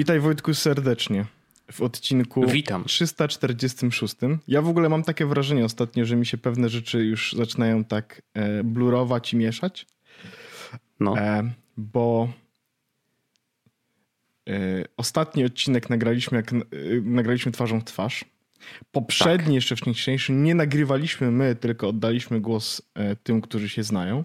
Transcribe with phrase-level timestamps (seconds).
[0.00, 1.24] Witaj Wojtku serdecznie
[1.72, 2.84] w odcinku Witam.
[2.84, 4.14] 346.
[4.48, 8.22] Ja w ogóle mam takie wrażenie ostatnio, że mi się pewne rzeczy już zaczynają tak
[8.34, 9.86] e, blurować i mieszać.
[11.00, 11.18] No.
[11.18, 12.32] E, bo
[14.48, 14.52] e,
[14.96, 16.56] ostatni odcinek nagraliśmy, jak e,
[17.04, 18.24] nagraliśmy twarzą w twarz.
[18.92, 19.54] Poprzedni, tak.
[19.54, 24.24] jeszcze wcześniejszy, nie nagrywaliśmy my, tylko oddaliśmy głos e, tym, którzy się znają.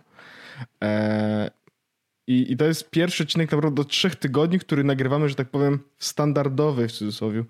[2.28, 5.80] I, I to jest pierwszy odcinek naprawdę do trzech tygodni, który nagrywamy, że tak powiem,
[5.98, 7.44] w standardowej w cudzysłowie,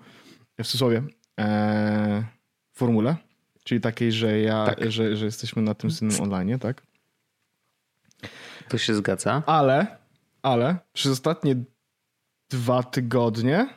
[0.59, 1.03] w cudzysłowie
[1.39, 2.23] e,
[2.73, 3.15] formule.
[3.63, 4.91] Czyli takiej, że ja, tak.
[4.91, 6.81] że, że jesteśmy na tym samym online, tak?
[8.69, 9.43] To się zgadza.
[9.45, 9.97] Ale,
[10.41, 11.55] ale przez ostatnie
[12.49, 13.67] dwa tygodnie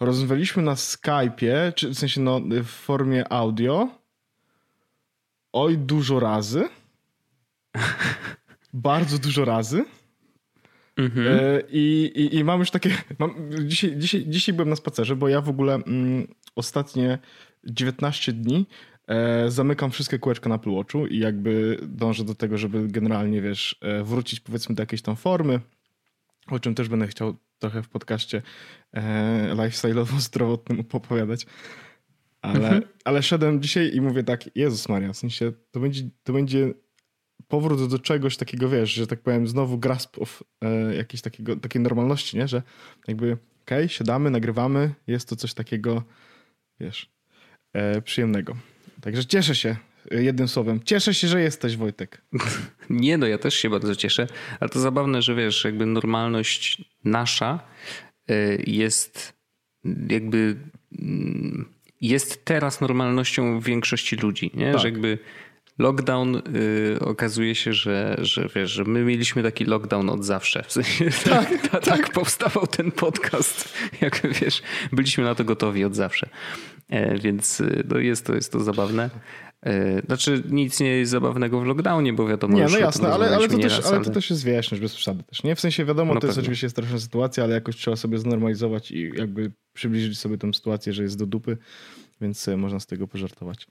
[0.00, 3.88] rozmawialiśmy na Skype'ie, czy w sensie no, w formie audio
[5.52, 6.68] oj dużo razy.
[8.72, 9.84] bardzo dużo razy.
[10.96, 11.26] Mhm.
[11.26, 12.90] E, I, i, I mam już takie.
[13.18, 17.18] Mam, dzisiaj, dzisiaj, dzisiaj byłem na spacerze, bo ja w ogóle mm, ostatnie
[17.64, 18.66] 19 dni
[19.06, 23.78] e, zamykam wszystkie kółeczka na Apple Watchu i jakby dążę do tego, żeby generalnie, wiesz,
[23.80, 25.60] e, wrócić powiedzmy do jakiejś tam formy,
[26.46, 28.42] o czym też będę chciał trochę w podcaście
[28.92, 31.46] e, lifestyle'owo-zdrowotnym opowiadać.
[32.42, 32.82] Ale, mhm.
[33.04, 36.74] ale szedłem dzisiaj i mówię tak, Jezus Maria, w sensie to będzie, to będzie
[37.48, 41.82] powrót do czegoś takiego, wiesz, że tak powiem, znowu grasp of e, jakiejś takiego, takiej
[41.82, 42.48] normalności, nie?
[42.48, 42.62] Że
[43.08, 46.02] jakby okej, okay, siadamy, nagrywamy, jest to coś takiego,
[46.80, 47.10] wiesz,
[47.72, 48.56] e, przyjemnego.
[49.00, 49.76] Także cieszę się,
[50.10, 50.80] e, jednym słowem.
[50.84, 52.22] Cieszę się, że jesteś, Wojtek.
[52.90, 54.26] Nie, no ja też się bardzo cieszę,
[54.60, 57.60] ale to zabawne, że wiesz, jakby normalność nasza
[58.28, 59.38] e, jest
[60.08, 60.56] jakby
[60.98, 64.72] mm, jest teraz normalnością większości ludzi, nie?
[64.72, 64.80] Tak.
[64.80, 65.18] Że jakby
[65.78, 70.64] lockdown y, okazuje się, że, że wiesz, że my mieliśmy taki lockdown od zawsze.
[70.66, 73.74] W sensie tak, tak, tak, tak powstawał ten podcast.
[74.00, 74.62] Jak wiesz,
[74.92, 76.28] byliśmy na to gotowi od zawsze.
[76.88, 79.10] E, więc y, no jest, to, jest to zabawne.
[79.62, 82.58] E, znaczy nic nie jest zabawnego w lockdownie, bo wiadomo...
[82.58, 85.42] Nie, no jasne, ale, ale, to też, ale to też jest wieczność, bez przesady też,
[85.42, 85.56] nie?
[85.56, 89.10] W sensie wiadomo, no to jest oczywiście straszna sytuacja, ale jakoś trzeba sobie znormalizować i
[89.14, 91.58] jakby przybliżyć sobie tę sytuację, że jest do dupy,
[92.20, 93.66] więc można z tego pożartować.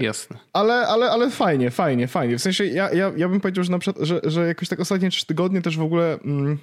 [0.00, 0.38] Jasne.
[0.52, 2.38] Ale, ale, ale fajnie, fajnie, fajnie.
[2.38, 5.10] W sensie ja, ja, ja bym powiedział, że, na przykład, że, że jakoś tak ostatnie
[5.10, 6.58] trzy tygodnie też w ogóle mm,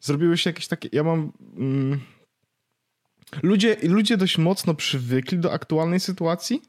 [0.00, 0.88] zrobiły się jakieś takie.
[0.92, 1.32] Ja mam.
[1.56, 2.00] Mm,
[3.42, 6.62] ludzie, ludzie dość mocno przywykli do aktualnej sytuacji.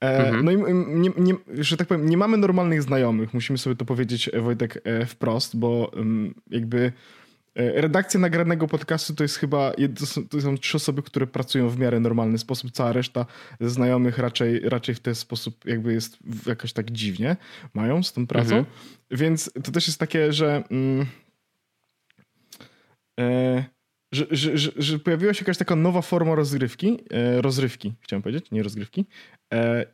[0.00, 0.44] E, mhm.
[0.44, 1.34] No i nie, nie,
[1.64, 3.34] że tak powiem, nie mamy normalnych znajomych.
[3.34, 6.92] Musimy sobie to powiedzieć, Wojtek, e, wprost, bo mm, jakby
[7.54, 9.72] redakcja nagranego podcastu to jest chyba,
[10.30, 13.26] to są trzy osoby, które pracują w miarę normalny sposób, cała reszta
[13.60, 17.36] znajomych raczej, raczej w ten sposób jakby jest jakoś tak dziwnie
[17.74, 18.76] mają z tą pracą, mhm.
[19.10, 21.06] więc to też jest takie, że, mm,
[23.20, 23.64] e,
[24.12, 28.50] że, że, że, że, pojawiła się jakaś taka nowa forma rozgrywki, e, rozrywki chciałem powiedzieć,
[28.50, 29.06] nie rozgrywki
[29.54, 29.86] e,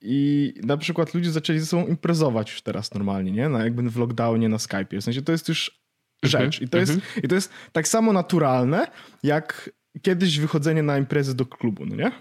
[0.00, 3.48] i na przykład ludzie zaczęli ze sobą imprezować już teraz normalnie, nie?
[3.48, 5.00] Na, jakby w lockdownie na Skype'ie.
[5.00, 5.85] W sensie to jest już
[6.26, 6.62] rzecz.
[6.62, 7.24] I to, jest, mhm.
[7.24, 8.86] I to jest tak samo naturalne,
[9.22, 9.70] jak
[10.02, 12.12] kiedyś wychodzenie na imprezy do klubu, no nie?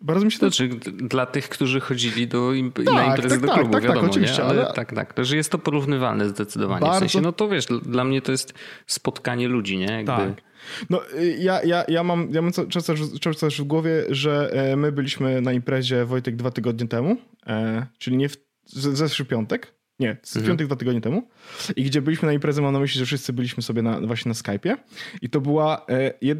[0.00, 0.50] Bardzo mi się to...
[0.50, 3.82] Znaczy, dla tych, którzy chodzili do imp tak, na imprezy tak, do tak, klubu, tak,
[3.82, 6.80] tak, wiadomo, oczywiście, ale, ale, tak, tak, że jest to porównywalne zdecydowanie.
[6.80, 6.96] Bardzo...
[6.96, 8.54] W sensie, no to wiesz, dla mnie to jest
[8.86, 9.92] spotkanie ludzi, nie?
[9.92, 10.06] Jakby...
[10.06, 10.42] Tak.
[10.90, 14.76] No, y, ja, ja, ja mam, ja mam często, często też w głowie, że e,
[14.76, 18.36] my byliśmy na imprezie Wojtek dwa tygodnie temu, e, czyli nie w
[18.72, 20.50] zeszły piątek, nie, z mhm.
[20.50, 21.28] piątek dwa tygodnie temu.
[21.76, 24.34] I gdzie byliśmy na imprezę, mam na myśli, że wszyscy byliśmy sobie na, właśnie na
[24.34, 24.76] Skype'ie.
[25.22, 26.38] I to była, e, jed,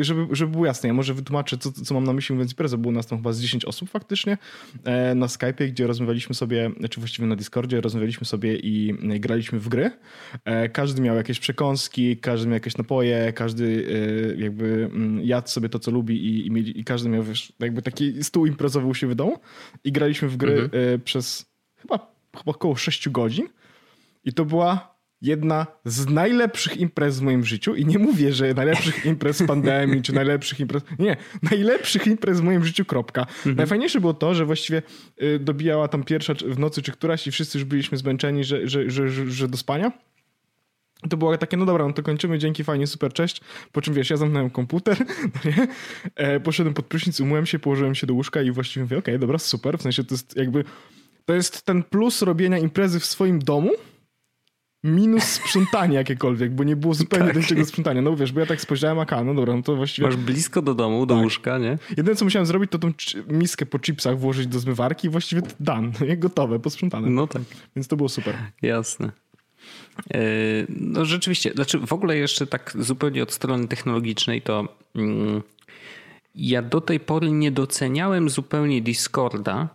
[0.00, 2.78] żeby, żeby było jasne, ja może wytłumaczę, co, co mam na myśli mówiąc imprezę.
[2.78, 4.38] Było nas tam chyba z 10 osób faktycznie
[4.84, 9.68] e, na Skype'ie, gdzie rozmawialiśmy sobie, czy właściwie na Discordzie, rozmawialiśmy sobie i graliśmy w
[9.68, 9.90] gry.
[10.44, 13.86] E, każdy miał jakieś przekąski, każdy miał jakieś napoje, każdy
[14.38, 18.24] jakby mm, jadł sobie to, co lubi i, i, i każdy miał wiesz, jakby taki
[18.24, 19.38] stół imprezowy u siebie w domu.
[19.84, 21.00] I graliśmy w gry mhm.
[21.00, 23.48] przez chyba chyba około 6 godzin
[24.24, 24.92] i to była
[25.22, 30.12] jedna z najlepszych imprez w moim życiu i nie mówię, że najlepszych imprez pandemii, czy
[30.12, 31.16] najlepszych imprez, nie,
[31.50, 33.20] najlepszych imprez w moim życiu, kropka.
[33.20, 33.56] Mhm.
[33.56, 34.82] Najfajniejsze było to, że właściwie
[35.22, 38.90] y, dobijała tam pierwsza w nocy czy któraś i wszyscy już byliśmy zmęczeni, że, że,
[38.90, 39.92] że, że, że do spania.
[41.10, 43.40] To było takie, no dobra, no to kończymy, dzięki, fajnie, super, cześć.
[43.72, 44.96] Po czym wiesz, ja zamknąłem komputer,
[45.34, 45.68] no nie?
[46.14, 49.18] E, poszedłem pod prysznic, umyłem się, położyłem się do łóżka i właściwie mówię, okej, okay,
[49.18, 50.64] dobra, super, w sensie to jest jakby
[51.24, 53.70] to jest ten plus robienia imprezy w swoim domu,
[54.84, 57.34] minus sprzątanie jakiekolwiek, bo nie było zupełnie tak.
[57.34, 58.02] do niczego sprzątania.
[58.02, 60.08] No wiesz, bo ja tak spojrzałem, a no dobra, no to właściwie...
[60.08, 61.24] Masz blisko do domu, do tak.
[61.24, 61.78] łóżka, nie?
[61.96, 62.92] Jedyne, co musiałem zrobić, to tą
[63.28, 67.10] miskę po chipsach włożyć do zmywarki i właściwie done, gotowe, posprzątane.
[67.10, 67.42] No tak.
[67.76, 68.34] Więc to było super.
[68.62, 69.12] Jasne.
[70.68, 75.42] No rzeczywiście, znaczy w ogóle jeszcze tak zupełnie od strony technologicznej to mm,
[76.34, 79.68] ja do tej pory nie doceniałem zupełnie Discorda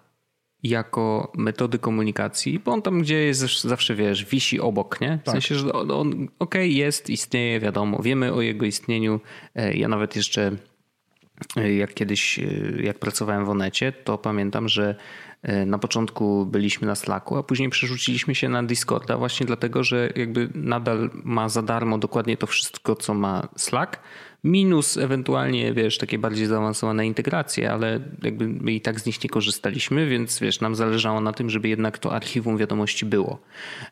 [0.63, 5.19] jako metody komunikacji, bo on tam gdzie jest zawsze, wiesz, wisi obok, nie?
[5.21, 5.31] W tak.
[5.31, 9.19] sensie, że on, on okej, okay, jest, istnieje, wiadomo, wiemy o jego istnieniu.
[9.56, 10.51] E, ja nawet jeszcze
[11.78, 12.44] jak kiedyś, e,
[12.84, 14.95] jak pracowałem w Onecie, to pamiętam, że
[15.66, 20.50] na początku byliśmy na Slacku, a później przerzuciliśmy się na Discorda właśnie dlatego, że jakby
[20.56, 24.00] nadal ma za darmo dokładnie to wszystko, co ma Slack,
[24.44, 29.30] minus ewentualnie, wiesz, takie bardziej zaawansowane integracje, ale jakby my i tak z nich nie
[29.30, 33.40] korzystaliśmy, więc wiesz, nam zależało na tym, żeby jednak to archiwum wiadomości było.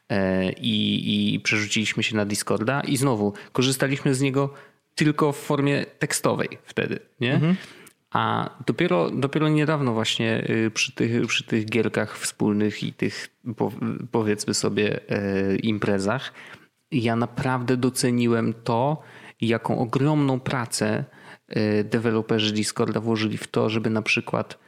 [0.10, 4.54] E, I, i przerzuciliśmy się na Discorda i znowu korzystaliśmy z niego
[4.96, 7.34] tylko w formie tekstowej wtedy, nie?
[7.34, 7.56] Mhm.
[8.12, 13.30] A dopiero, dopiero niedawno właśnie y, przy tych, przy tych gierkach wspólnych i tych
[14.12, 16.34] powiedzmy sobie e, imprezach
[16.92, 19.02] ja naprawdę doceniłem to,
[19.42, 21.04] jaką ogromną pracę
[21.48, 24.60] e, deweloperzy Discorda włożyli w to, żeby na przykład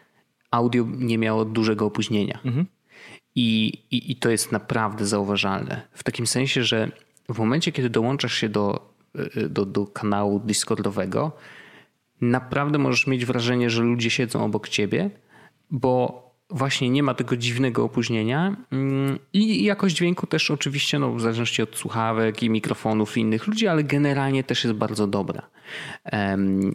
[0.52, 2.40] audio nie miało dużego opóźnienia.
[2.46, 2.66] Mhm.
[3.36, 5.82] I, i, I to jest naprawdę zauważalne.
[5.92, 6.92] W takim sensie, że
[7.30, 8.94] w momencie, kiedy dołączasz się do,
[9.50, 11.32] do, do kanału Discordowego,
[12.22, 15.10] naprawdę możesz mieć wrażenie, że ludzie siedzą obok ciebie,
[15.72, 21.22] bo właśnie nie ma tego dziwnego opóźnienia mm, i jakość dźwięku też oczywiście, no, w
[21.22, 25.50] zależności od słuchawek i mikrofonów innych ludzi, ale generalnie też jest bardzo dobra.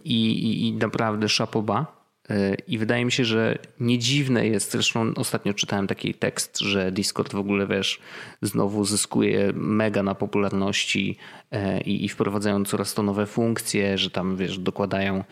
[0.03, 2.02] I, i, i naprawdę szapoba.
[2.29, 6.91] E, I wydaje mi się, że nie dziwne jest, zresztą ostatnio czytałem taki tekst, że
[6.91, 7.99] Discord w ogóle, wiesz,
[8.41, 11.17] znowu zyskuje mega na popularności
[11.51, 15.23] e, i, i wprowadzają coraz to nowe funkcje, że tam, wiesz, dokładają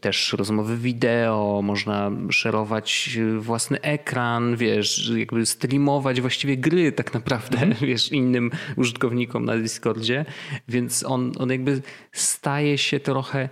[0.00, 7.76] też rozmowy wideo, można szerować własny ekran, wiesz, jakby streamować właściwie gry tak naprawdę, mm.
[7.88, 10.24] wiesz, innym użytkownikom na Discordzie,
[10.68, 13.48] więc on, on jakby staje się trochę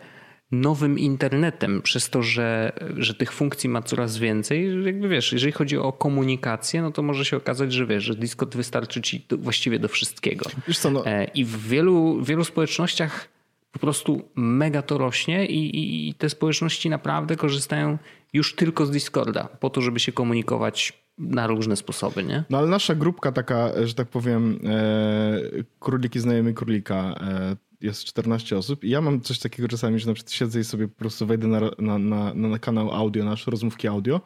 [0.52, 4.84] nowym internetem, przez to, że, że tych funkcji ma coraz więcej.
[4.84, 8.56] Jakby wiesz, jeżeli chodzi o komunikację, no to może się okazać, że wiesz, że Discord
[8.56, 10.50] wystarczy ci do, właściwie do wszystkiego.
[10.74, 11.06] Co, no...
[11.06, 13.28] E, I w wielu, wielu społecznościach
[13.72, 17.98] po prostu mega to rośnie i, i, i te społeczności naprawdę korzystają
[18.32, 22.44] już tylko z Discorda po to, żeby się komunikować na różne sposoby, nie?
[22.50, 28.58] No ale nasza grupka taka, że tak powiem, e, króliki znajomy królika, e, jest 14
[28.58, 31.26] osób i ja mam coś takiego czasami, że na przykład siedzę i sobie po prostu
[31.26, 34.20] wejdę na, na, na, na kanał audio nasz, rozmówki audio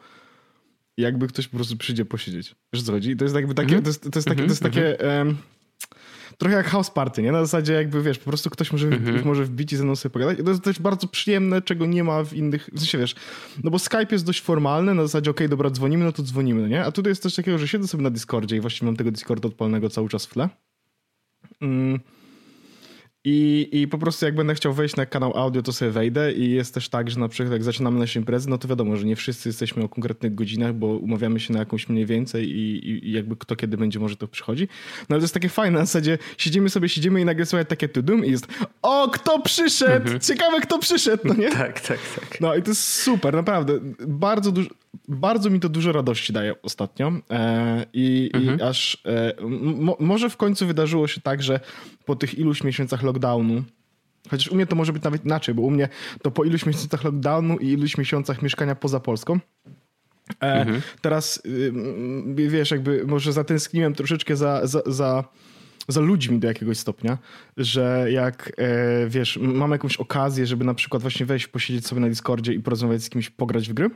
[0.97, 2.55] i jakby ktoś po prostu przyjdzie posiedzieć.
[2.73, 3.11] Wiesz co chodzi?
[3.11, 3.83] I to jest jakby takie, mm -hmm.
[3.83, 5.35] to jest, to jest takie, to jest takie -hmm.
[6.37, 7.31] trochę jak house party, nie?
[7.31, 9.25] Na zasadzie jakby, wiesz, po prostu ktoś może, mm -hmm.
[9.25, 10.39] może wbić i ze mną sobie pogadać.
[10.39, 13.15] I to jest też bardzo przyjemne, czego nie ma w innych, w sensie wiesz,
[13.63, 16.61] no bo Skype jest dość formalny, na zasadzie okej, okay, dobra, dzwonimy, no to dzwonimy,
[16.61, 16.85] no nie?
[16.85, 19.47] A tutaj jest coś takiego, że siedzę sobie na Discordzie i właściwie mam tego Discorda
[19.47, 20.49] odpalnego cały czas w tle.
[21.61, 21.99] Mm
[23.23, 26.51] i, I po prostu jak będę chciał wejść na kanał audio, to sobie wejdę i
[26.51, 29.15] jest też tak, że na przykład jak zaczynamy nasze imprezy, no to wiadomo, że nie
[29.15, 33.35] wszyscy jesteśmy o konkretnych godzinach, bo umawiamy się na jakąś mniej więcej i, i jakby
[33.35, 34.67] kto kiedy będzie może to przychodzi.
[35.09, 37.89] No ale to jest takie fajne, na zasadzie siedzimy sobie, siedzimy i nagle słychać takie
[37.89, 38.47] tudum i jest
[38.81, 40.05] o, kto przyszedł!
[40.05, 40.19] Mhm.
[40.19, 41.49] Ciekawe, kto przyszedł, no nie?
[41.61, 42.41] tak, tak, tak.
[42.41, 43.79] No i to jest super, naprawdę.
[44.07, 44.69] Bardzo dużo,
[45.07, 48.59] bardzo mi to dużo radości daje ostatnio e, i, mhm.
[48.59, 49.33] i, aż e,
[49.99, 51.59] może w końcu wydarzyło się tak, że
[52.05, 53.63] po tych iluś miesiącach lockdownu
[54.29, 55.89] Chociaż u mnie to może być nawet inaczej, bo u mnie
[56.21, 59.39] to po iluś miesiącach lockdownu i iluś miesiącach mieszkania poza Polską.
[60.41, 60.81] E, mhm.
[61.01, 61.73] Teraz y,
[62.49, 65.23] wiesz, jakby może zatęskniłem troszeczkę za, za, za,
[65.87, 67.17] za, ludźmi do jakiegoś stopnia,
[67.57, 72.09] że jak e, wiesz, mam jakąś okazję, żeby na przykład właśnie wejść, posiedzieć sobie na
[72.09, 73.89] Discordzie i porozmawiać z kimś, pograć w gry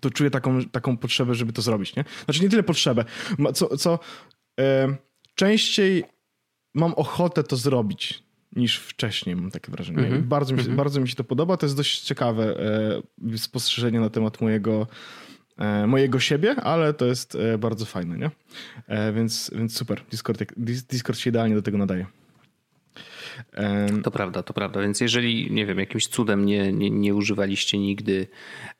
[0.00, 2.04] to czuję taką, taką potrzebę, żeby to zrobić, nie?
[2.24, 3.04] Znaczy nie tyle potrzebę,
[3.54, 3.98] co, co
[4.60, 4.96] e,
[5.34, 6.04] częściej
[6.74, 8.22] mam ochotę to zrobić
[8.56, 9.98] niż wcześniej, mam takie wrażenie.
[9.98, 10.26] Mm -hmm.
[10.26, 10.78] Bardzo, mi się, mm -hmm.
[10.78, 12.56] bardzo mi się to podoba, to jest dość ciekawe
[13.34, 14.86] e, spostrzeżenie na temat mojego
[15.58, 18.30] e, mojego siebie, ale to jest bardzo fajne, nie?
[19.12, 20.44] Więc, więc super, Discord,
[20.90, 22.06] Discord się idealnie do tego nadaje.
[24.02, 24.80] To prawda, to prawda.
[24.80, 28.26] Więc jeżeli, nie wiem, jakimś cudem nie, nie, nie używaliście nigdy,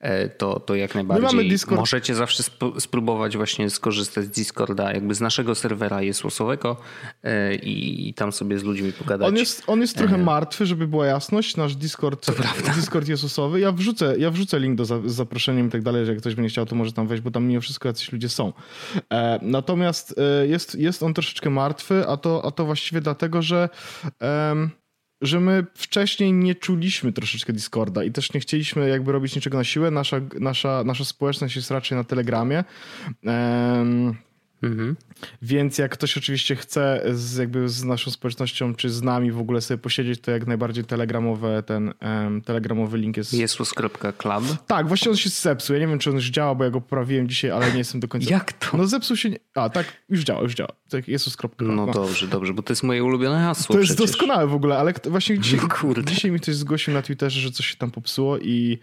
[0.01, 2.43] e, to, to jak najbardziej możecie zawsze
[2.79, 6.77] spróbować właśnie skorzystać z Discorda, jakby z naszego serwera jest losowego
[7.23, 9.29] e, i, i tam sobie z ludźmi pogadać.
[9.29, 10.19] On jest, on jest trochę e.
[10.19, 11.57] martwy, żeby była jasność.
[11.57, 12.27] Nasz Discord,
[12.77, 13.61] Discord jest losowy.
[13.61, 16.51] Ja wrzucę, ja wrzucę link do z zaproszeniem i tak dalej, że jak ktoś będzie
[16.51, 18.53] chciał, to może tam wejść, bo tam mimo wszystko jacyś ludzie są.
[19.43, 20.15] Natomiast
[20.49, 23.69] jest, jest on troszeczkę martwy, a to, a to właściwie dlatego, że
[25.23, 29.65] że my wcześniej nie czuliśmy troszeczkę Discorda i też nie chcieliśmy jakby robić niczego na
[29.65, 29.91] siłę.
[29.91, 32.65] Nasza, nasza, nasza społeczność jest raczej na Telegramie.
[34.63, 34.97] Mhm.
[35.43, 39.61] Więc jak ktoś oczywiście chce z, jakby z naszą społecznością, czy z nami w ogóle
[39.61, 43.33] sobie posiedzieć, to jak najbardziej telegramowe, ten um, telegramowy link jest...
[43.33, 43.99] Jesus.club?
[44.67, 45.75] Tak, właśnie on się zepsuł.
[45.77, 48.01] Ja nie wiem, czy on już działa, bo ja go poprawiłem dzisiaj, ale nie jestem
[48.01, 48.31] do końca...
[48.31, 48.77] jak to?
[48.77, 49.31] No zepsuł się...
[49.55, 50.71] A, tak, już działa, już działa.
[50.91, 51.55] Tak, Jesus.club.
[51.61, 54.11] No, no dobrze, dobrze, bo to jest moje ulubione hasło To jest przecież.
[54.11, 55.61] doskonałe w ogóle, ale właśnie dzisiaj,
[56.05, 58.79] dzisiaj mi ktoś zgłosił na Twitterze, że coś się tam popsuło i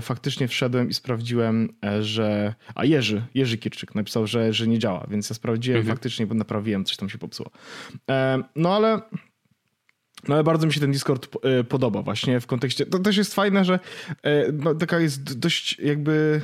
[0.00, 2.54] faktycznie wszedłem i sprawdziłem, e, że.
[2.74, 5.96] A Jerzy, Jerzy Kirczyk napisał, że, że nie działa, więc ja sprawdziłem mhm.
[5.96, 7.50] faktycznie, bo naprawiłem, coś tam się popsuło.
[8.10, 9.00] E, no ale.
[10.28, 11.28] No ale bardzo mi się ten Discord
[11.68, 13.78] podoba właśnie w kontekście, to też jest fajne, że
[14.52, 16.40] no, taka jest dość jakby,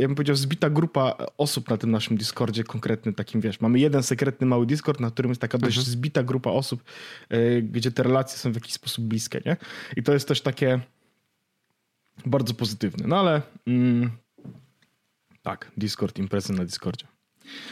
[0.00, 4.02] ja bym powiedział, zbita grupa osób na tym naszym Discordzie konkretnym takim, wiesz, mamy jeden
[4.02, 5.92] sekretny mały Discord, na którym jest taka dość mhm.
[5.92, 6.84] zbita grupa osób,
[7.62, 9.56] gdzie te relacje są w jakiś sposób bliskie, nie?
[9.96, 10.80] I to jest też takie,
[12.26, 13.08] bardzo pozytywny.
[13.08, 14.10] No ale mm,
[15.42, 17.06] tak, Discord, imprezy na Discordzie.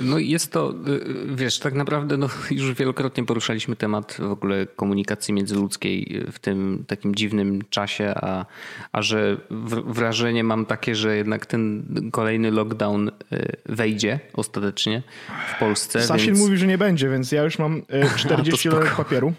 [0.01, 5.35] No jest to, y, wiesz, tak naprawdę no, już wielokrotnie poruszaliśmy temat w ogóle komunikacji
[5.35, 8.47] międzyludzkiej w tym takim dziwnym czasie, a,
[8.93, 9.37] a że
[9.87, 13.13] wrażenie mam takie, że jednak ten kolejny lockdown y,
[13.67, 15.03] wejdzie ostatecznie
[15.57, 16.03] w Polsce.
[16.03, 16.39] Sasin więc...
[16.39, 17.83] mówi, że nie będzie, więc ja już mam
[18.17, 19.33] 40 lat papieru.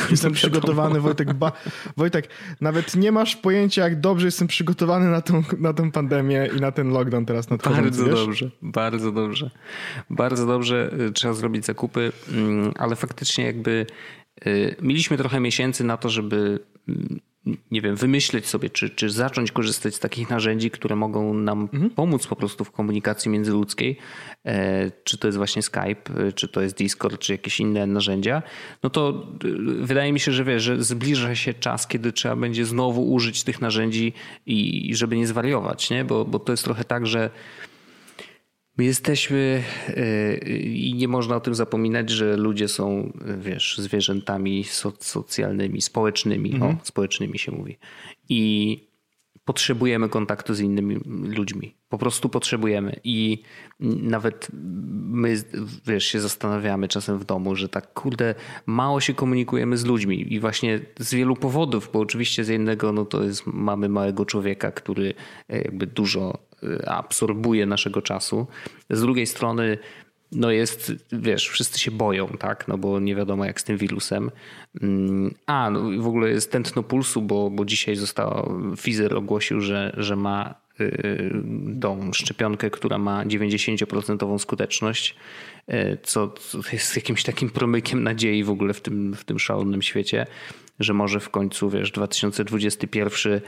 [0.10, 1.34] Jestem przygotowany, Wojtek.
[1.34, 1.52] Ba
[1.96, 2.28] Wojtek,
[2.60, 6.72] nawet nie masz pojęcia, jak dobrze jestem przygotowany na tą, na tę pandemię i na
[6.72, 7.82] ten lockdown teraz nadchodzący.
[7.82, 8.14] Bardzo wiesz?
[8.14, 9.50] dobrze, bardzo dobrze.
[10.10, 10.94] Bardzo dobrze.
[11.08, 13.86] Y, trzeba zrobić zakupy, mm, ale faktycznie jakby
[14.46, 17.20] y, mieliśmy trochę miesięcy na to, żeby mm,
[17.70, 21.90] nie wiem, wymyśleć sobie, czy, czy zacząć korzystać z takich narzędzi, które mogą nam mhm.
[21.90, 23.96] pomóc po prostu w komunikacji międzyludzkiej,
[24.44, 28.42] e, czy to jest właśnie Skype, e, czy to jest Discord, czy jakieś inne narzędzia,
[28.82, 32.64] no to e, wydaje mi się, że wiesz, że zbliża się czas, kiedy trzeba będzie
[32.64, 34.12] znowu użyć tych narzędzi
[34.46, 36.04] i żeby nie zwariować, nie?
[36.04, 37.30] Bo, bo to jest trochę tak, że
[38.78, 44.64] My jesteśmy y, i nie można o tym zapominać, że ludzie są, wiesz, zwierzętami
[44.98, 46.76] socjalnymi, społecznymi, mhm.
[46.76, 47.78] o, społecznymi się mówi.
[48.28, 48.90] I
[49.44, 50.96] potrzebujemy kontaktu z innymi
[51.36, 51.74] ludźmi.
[51.88, 53.00] Po prostu potrzebujemy.
[53.04, 53.42] I
[53.80, 55.42] nawet my,
[55.86, 58.34] wiesz, się zastanawiamy czasem w domu, że tak, kurde,
[58.66, 60.34] mało się komunikujemy z ludźmi.
[60.34, 64.70] I właśnie z wielu powodów, bo oczywiście z jednego, no to jest, mamy małego człowieka,
[64.70, 65.14] który
[65.48, 66.38] e, jakby dużo
[66.86, 68.46] absorbuje naszego czasu.
[68.90, 69.78] Z drugiej strony,
[70.32, 74.30] no jest, wiesz, wszyscy się boją, tak, no bo nie wiadomo jak z tym wirusem.
[74.82, 79.94] Mm, a, no w ogóle jest tętno pulsu, bo, bo dzisiaj został, Pfizer ogłosił, że,
[79.96, 81.32] że ma y,
[81.80, 85.16] tą szczepionkę, która ma 90% skuteczność,
[85.68, 86.34] y, co
[86.72, 90.26] jest jakimś takim promykiem nadziei w ogóle w tym, w tym szalonym świecie,
[90.80, 93.40] że może w końcu, wiesz, 2021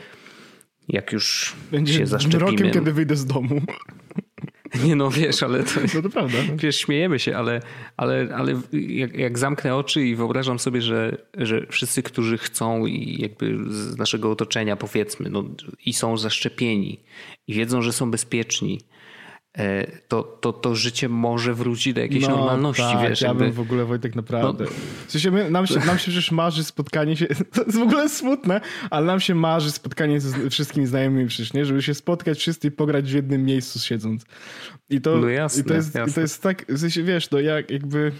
[0.88, 2.50] jak już Będzie się zaszczepimy.
[2.50, 3.60] rokiem, kiedy wyjdę z domu.
[4.84, 6.38] Nie no, wiesz, ale to, no to prawda.
[6.56, 7.60] Wiesz, śmiejemy się, ale,
[7.96, 13.22] ale, ale jak, jak zamknę oczy i wyobrażam sobie, że, że wszyscy, którzy chcą i
[13.22, 15.44] jakby z naszego otoczenia powiedzmy, no,
[15.86, 17.00] i są zaszczepieni
[17.46, 18.80] i wiedzą, że są bezpieczni,
[20.08, 22.82] to, to, to życie może wróci do jakiejś no, normalności.
[22.82, 23.44] Tak, wiesz, ja jakby...
[23.44, 24.64] bym w ogóle Wojtek naprawdę.
[24.64, 24.70] No.
[25.06, 28.08] W sensie my, nam, się, nam się przecież marzy spotkanie się, to jest w ogóle
[28.08, 31.64] smutne, ale nam się marzy spotkanie ze wszystkimi znajomymi przecież, nie?
[31.64, 34.24] Żeby się spotkać wszyscy i pograć w jednym miejscu siedząc.
[34.90, 36.10] I to, no jasne, i to, jest, jasne.
[36.10, 38.12] I to jest tak, w sensie wiesz, no jak jakby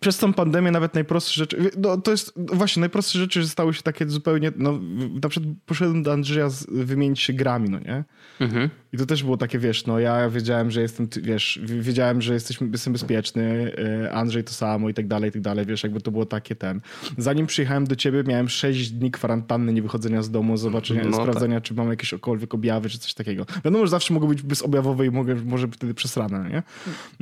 [0.00, 3.82] przez tą pandemię nawet najprostsze rzeczy, no to jest właśnie najprostsze rzeczy, że stały się
[3.82, 4.80] takie zupełnie, no
[5.22, 8.04] na przykład poszedłem do Andrzeja wymienić się grami, no nie?
[8.40, 8.70] Mhm.
[8.92, 12.68] I to też było takie, wiesz, no ja wiedziałem, że jestem, wiesz, wiedziałem, że jesteśmy,
[12.72, 13.72] jestem bezpieczny,
[14.04, 16.56] e, Andrzej to samo i tak dalej, i tak dalej, wiesz, jakby to było takie
[16.56, 16.80] ten.
[17.18, 21.56] Zanim przyjechałem do ciebie, miałem 6 dni kwarantanny, nie wychodzenia z domu, zobaczenia, no, sprawdzenia,
[21.56, 21.64] tak.
[21.64, 23.46] czy mam jakiekolwiek objawy, czy coś takiego.
[23.64, 26.62] Wiadomo, że zawsze mogą być bezobjawowe i mogę, może wtedy przesrane, nie?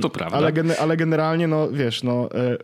[0.02, 0.36] To prawda.
[0.36, 2.56] Ale, ale generalnie, no wiesz, no e,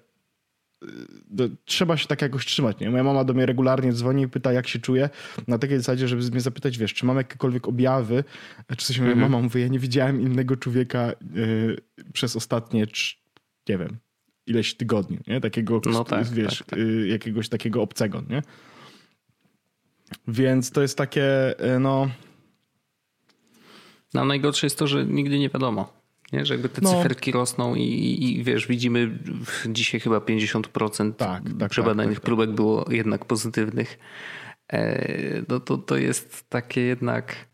[1.65, 2.81] trzeba się tak jakoś trzymać.
[2.81, 2.91] Nie?
[2.91, 5.11] Moja mama do mnie regularnie dzwoni i pyta, jak się czuję,
[5.49, 8.25] na takiej zasadzie, żeby mnie zapytać, wiesz, czy mam jakiekolwiek objawy,
[8.77, 8.99] czy coś.
[8.99, 9.21] Mm -hmm.
[9.21, 11.77] Mama mówi, ja nie widziałem innego człowieka y,
[12.13, 12.87] przez ostatnie,
[13.69, 13.99] nie wiem,
[14.47, 15.41] ileś tygodni, nie?
[15.41, 16.79] Takiego, no tak, wiesz, tak, tak.
[16.79, 18.43] Y, jakiegoś takiego obcego, nie?
[20.29, 22.11] Więc to jest takie, y, no...
[24.15, 26.00] No najgorsze jest to, że nigdy nie wiadomo.
[26.33, 26.47] Nie?
[26.47, 26.91] Że jakby te no.
[26.91, 27.83] cyferki rosną i,
[28.21, 29.19] i, wiesz, widzimy
[29.69, 33.99] dzisiaj chyba 50% tak, tak, przebadanych tak, tak, próbek było jednak pozytywnych.
[34.73, 37.51] E, no to, to jest takie jednak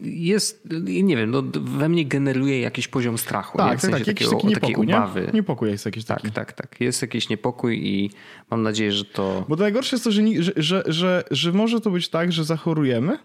[0.00, 3.58] jest, nie wiem, no, we mnie generuje jakiś poziom strachu.
[3.58, 5.20] Tak, w sensie tak, jakiś taki niepokój, ubawy.
[5.26, 5.32] Nie?
[5.32, 6.30] Niepokój jest jakiś taki.
[6.30, 6.80] Tak, tak, tak.
[6.80, 8.10] Jest jakiś niepokój i
[8.50, 9.44] mam nadzieję, że to...
[9.48, 13.18] Bo najgorsze jest to, że, że, że, że, że może to być tak, że zachorujemy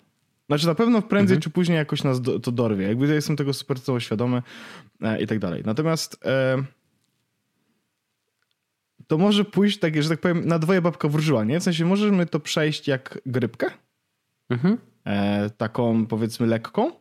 [0.48, 1.42] Znaczy na pewno prędzej mhm.
[1.42, 2.88] czy później jakoś nas do, to dorwie.
[2.88, 4.42] Jakby ja jestem tego super cało świadomy
[5.02, 5.64] e, i tak dalej.
[5.66, 6.64] Natomiast e,
[9.08, 11.60] to może pójść tak, że tak powiem, na dwoje babka wróżyła, nie?
[11.60, 13.72] W sensie możemy to przejść jak grypkę.
[14.50, 14.78] Mhm.
[15.06, 16.92] E, taką powiedzmy lekką.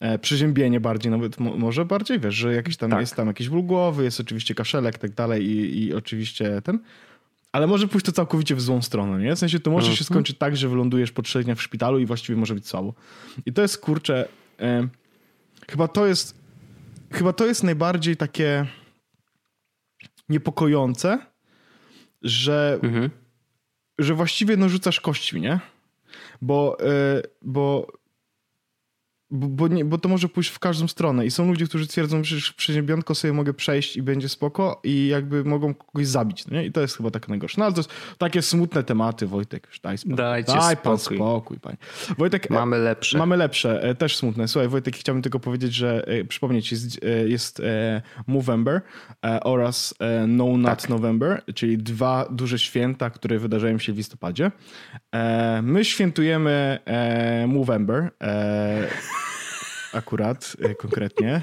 [0.00, 3.00] E, przyziębienie bardziej, nawet może bardziej, wiesz, że jakiś tam tak.
[3.00, 6.78] jest tam jakiś ból głowy, jest oczywiście kaszelek i tak dalej i, i oczywiście ten.
[7.52, 9.36] Ale może pójść to całkowicie w złą stronę, nie?
[9.36, 10.04] W sensie to może się mhm.
[10.04, 12.94] skończyć tak, że wylądujesz po trzech dniach w szpitalu i właściwie może być słabo.
[13.46, 14.28] I to jest, kurczę,
[14.60, 14.88] e,
[15.68, 16.42] chyba to jest
[17.12, 18.66] chyba to jest najbardziej takie
[20.28, 21.18] niepokojące,
[22.22, 23.10] że, mhm.
[23.98, 25.60] że właściwie no rzucasz kośćmi, nie?
[26.42, 27.86] Bo, e, bo
[29.32, 31.26] bo, bo, nie, bo to może pójść w każdą stronę.
[31.26, 35.44] I są ludzie, którzy twierdzą, że przeziębionko sobie mogę przejść i będzie spoko i jakby
[35.44, 36.46] mogą kogoś zabić.
[36.46, 36.66] No nie?
[36.66, 37.56] I to jest chyba tak najgorsze.
[37.58, 39.66] No ale to jest takie smutne tematy, Wojtek.
[39.66, 40.16] Już daj spokój.
[40.16, 40.82] Dajcie daj spokój.
[40.82, 41.76] pan spokój, panie.
[42.18, 43.18] Wojtek, e, mamy lepsze.
[43.18, 44.48] Mamy lepsze, e, też smutne.
[44.48, 47.62] Słuchaj, Wojtek, chciałbym tylko powiedzieć, że e, przypomnieć, jest, jest
[48.26, 48.80] Movember
[49.42, 49.94] oraz
[50.28, 50.88] No Nut tak.
[50.88, 54.50] November, czyli dwa duże święta, które wydarzają się w listopadzie.
[55.62, 56.78] My świętujemy
[57.46, 58.10] Movember
[59.92, 61.42] akurat e, konkretnie.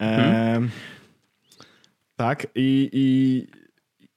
[0.00, 0.68] E.
[2.16, 3.46] Tak, i, i,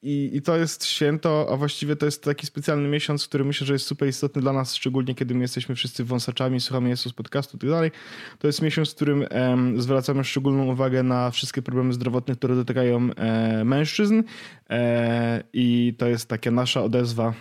[0.02, 3.74] i, i to jest święto, a właściwie to jest taki specjalny miesiąc, który myślę, że
[3.74, 7.60] jest super istotny dla nas, szczególnie kiedy my jesteśmy wszyscy wąsaczami, słuchamy Jezus podcastu i
[7.60, 7.92] tak dalej.
[8.40, 13.10] To jest miesiąc, w którym em, zwracamy szczególną uwagę na wszystkie problemy zdrowotne, które dotykają
[13.16, 14.24] e, mężczyzn
[14.70, 17.34] e, i to jest taka nasza odezwa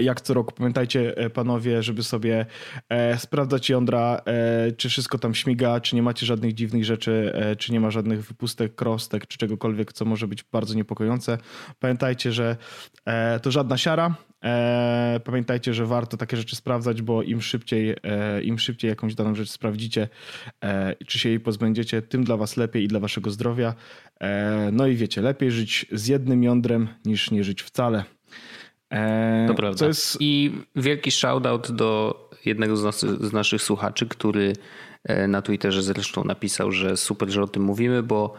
[0.00, 0.54] jak co roku.
[0.54, 2.46] Pamiętajcie, e, panowie, żeby sobie
[2.88, 4.20] e, sprawdzać jądra,
[4.76, 8.74] czy wszystko tam śmiga, czy nie macie żadnych dziwnych rzeczy, czy nie ma żadnych wypustek,
[8.74, 11.38] krostek, czy czegokolwiek, co może być bardzo niepokojące.
[11.78, 12.56] Pamiętajcie, że
[13.42, 14.14] to żadna siara.
[15.24, 17.96] Pamiętajcie, że warto takie rzeczy sprawdzać, bo im szybciej,
[18.42, 20.08] im szybciej jakąś daną rzecz sprawdzicie,
[21.06, 23.74] czy się jej pozbędziecie, tym dla was lepiej i dla waszego zdrowia.
[24.72, 28.04] No i wiecie, lepiej żyć z jednym jądrem niż nie żyć wcale.
[28.90, 29.86] Eee, to prawda.
[29.86, 30.16] Jest...
[30.20, 34.52] I wielki shoutout do jednego z, nas, z naszych słuchaczy, który
[35.04, 38.34] e, na Twitterze zresztą napisał, że super, że o tym mówimy, bo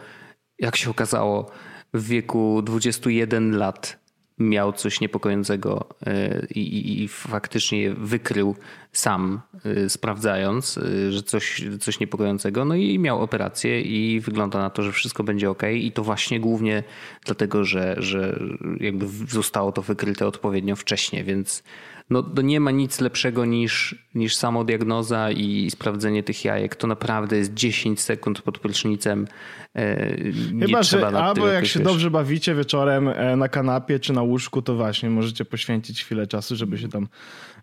[0.58, 1.50] jak się okazało,
[1.94, 3.99] w wieku 21 lat
[4.40, 8.56] miał coś niepokojącego e, i, i, faktycznie je wykrył
[8.92, 12.64] sam, e, sprawdzając, e, że coś, coś niepokojącego.
[12.64, 15.62] No i miał operację i wygląda na to, że wszystko będzie ok.
[15.74, 16.82] I to właśnie głównie
[17.24, 18.40] dlatego, że, że
[18.80, 21.62] jakby zostało to wykryte odpowiednio wcześnie, więc
[22.10, 26.76] no, to nie ma nic lepszego niż, niż samodiagnoza i sprawdzenie tych jajek.
[26.76, 29.26] To naprawdę jest 10 sekund pod prysznicem.
[29.74, 30.16] E,
[30.52, 31.88] nie Chyba, że albo jak się wiesz.
[31.88, 36.56] dobrze bawicie wieczorem e, na kanapie czy na łóżku, to właśnie możecie poświęcić chwilę czasu,
[36.56, 37.08] żeby się tam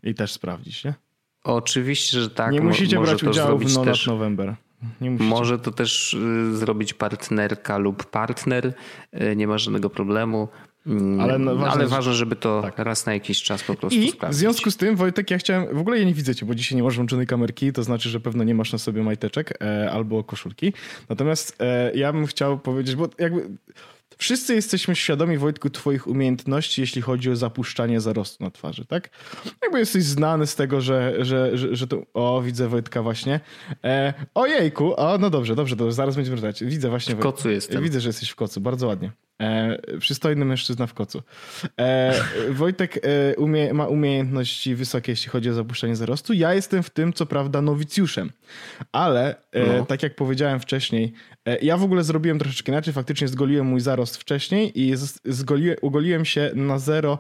[0.04, 0.94] i też sprawdzić, nie?
[1.44, 2.52] Oczywiście, że tak.
[2.52, 4.08] Nie musicie brać udziału w No też...
[4.08, 4.56] November.
[5.20, 8.74] Może to też y, zrobić partnerka lub partner,
[9.14, 10.48] y, nie ma żadnego problemu.
[10.88, 12.80] Mm, ale, no, ważne, ale ważne, żeby to tak.
[12.80, 14.38] raz na jakiś czas po prostu I sprawdzić.
[14.38, 16.84] w związku z tym, Wojtek, ja chciałem, w ogóle je nie widzę bo dzisiaj nie
[16.84, 20.74] masz włączonej kamerki, to znaczy, że pewno nie masz na sobie majteczek e, albo koszulki.
[21.10, 23.50] Natomiast e, ja bym chciał powiedzieć, bo jakby
[24.18, 29.10] wszyscy jesteśmy świadomi, Wojtku, twoich umiejętności, jeśli chodzi o zapuszczanie zarostu na twarzy, tak?
[29.62, 32.02] Jakby jesteś znany z tego, że, że, że, że to...
[32.14, 33.40] O, widzę Wojtka właśnie.
[33.84, 36.64] E, ojejku, o, no dobrze, dobrze, dobrze, zaraz będziemy wracać.
[36.64, 37.16] Widzę właśnie...
[37.16, 37.84] W kocu jestem.
[37.84, 39.12] Widzę, że jesteś w kocu, bardzo ładnie.
[39.42, 41.24] E, przystojny mężczyzna w kocu.
[41.80, 42.14] E,
[42.50, 46.34] Wojtek e, umie, ma umiejętności wysokie, jeśli chodzi o zapuszczanie zarostu.
[46.34, 48.32] Ja jestem w tym, co prawda, nowicjuszem,
[48.92, 49.86] ale e, no.
[49.86, 51.14] tak jak powiedziałem wcześniej,
[51.46, 52.94] e, ja w ogóle zrobiłem troszeczkę inaczej.
[52.94, 54.94] Faktycznie zgoliłem mój zarost wcześniej i
[55.26, 57.20] zgoliłem, ugoliłem się na zero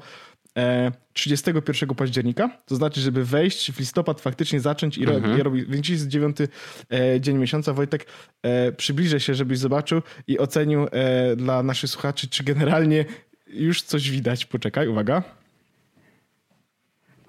[1.13, 5.41] 31 października, to znaczy, żeby wejść w listopad, faktycznie zacząć i, mhm.
[5.41, 6.47] robić, więc jest dziewiąty
[6.91, 7.73] e, dzień miesiąca.
[7.73, 8.05] Wojtek,
[8.43, 13.05] e, przybliżę się, żebyś zobaczył i ocenił e, dla naszych słuchaczy, czy generalnie
[13.47, 14.45] już coś widać.
[14.45, 15.23] Poczekaj, uwaga.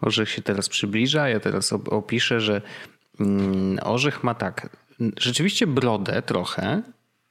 [0.00, 2.62] Orzech się teraz przybliża, ja teraz opiszę, że
[3.20, 4.76] mm, orzech ma tak,
[5.16, 6.82] rzeczywiście brodę trochę,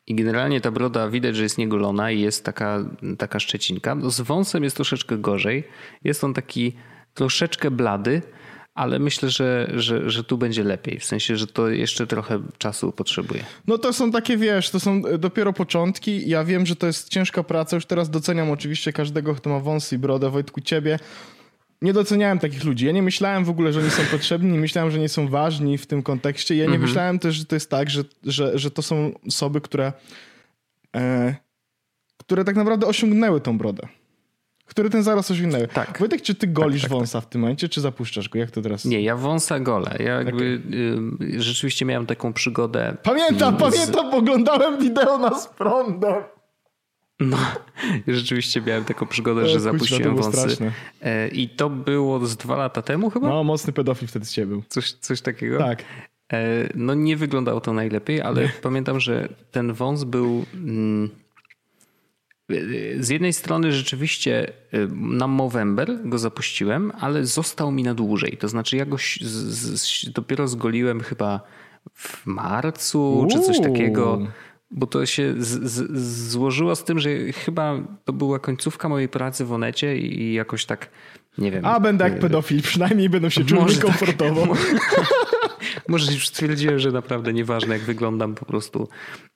[0.07, 2.85] i generalnie ta broda widać, że jest niegolona i jest taka,
[3.17, 3.97] taka szczecinka.
[4.07, 5.63] Z wąsem jest troszeczkę gorzej.
[6.03, 6.73] Jest on taki
[7.13, 8.21] troszeczkę blady,
[8.75, 10.99] ale myślę, że, że, że tu będzie lepiej.
[10.99, 13.43] W sensie, że to jeszcze trochę czasu potrzebuje.
[13.67, 16.29] No to są takie, wiesz, to są dopiero początki.
[16.29, 17.75] Ja wiem, że to jest ciężka praca.
[17.75, 20.29] Już teraz doceniam oczywiście każdego, kto ma wąsy i brodę.
[20.29, 20.99] Wojtku, ciebie
[21.81, 22.85] nie doceniałem takich ludzi.
[22.85, 25.77] Ja nie myślałem w ogóle, że oni są potrzebni, nie myślałem, że nie są ważni
[25.77, 26.55] w tym kontekście.
[26.55, 26.81] Ja nie mhm.
[26.81, 29.93] myślałem też, że to jest tak, że, że, że to są osoby, które,
[30.95, 31.35] e,
[32.17, 33.87] które tak naprawdę osiągnęły tą brodę.
[34.65, 35.67] Który ten zaraz osiągnęły.
[35.67, 35.99] Tak.
[35.99, 38.39] Wojtek, czy ty golisz tak, tak, wąsa w tym momencie, czy zapuszczasz go?
[38.39, 38.85] Jak to teraz?
[38.85, 39.95] Nie, ja wąsa golę.
[39.99, 41.27] Ja jakby okay.
[41.35, 42.97] y, rzeczywiście miałem taką przygodę.
[43.03, 43.59] Pamiętam, z...
[43.59, 46.23] pamiętam, oglądałem wideo na z prądem.
[47.19, 47.37] No,
[48.07, 50.39] rzeczywiście miałem taką przygodę, że zapuściłem wąsy.
[50.39, 50.71] Straszne.
[51.01, 53.29] E, I to było z dwa lata temu chyba?
[53.29, 54.63] No, mocny pedofil wtedy z ciebie był.
[54.69, 55.57] Coś, coś takiego?
[55.57, 55.83] Tak.
[56.33, 58.51] E, no nie wyglądało to najlepiej, ale nie.
[58.61, 60.45] pamiętam, że ten wąs był...
[60.53, 61.09] Mm,
[62.99, 68.37] z jednej strony rzeczywiście y, na Movember go zapuściłem, ale został mi na dłużej.
[68.37, 71.41] To znaczy ja go z, z, dopiero zgoliłem chyba
[71.93, 73.27] w marcu Uuu.
[73.27, 74.27] czy coś takiego.
[74.71, 77.09] Bo to się z, z, złożyło z tym, że
[77.45, 77.75] chyba
[78.05, 80.89] to była końcówka mojej pracy w Onecie i jakoś tak,
[81.37, 81.65] nie wiem.
[81.65, 84.47] A będę jak pedofil, przynajmniej będą się czuł niekomfortowo.
[84.47, 84.57] Tak.
[85.87, 88.87] Może już stwierdziłem, że naprawdę nieważne jak wyglądam, po prostu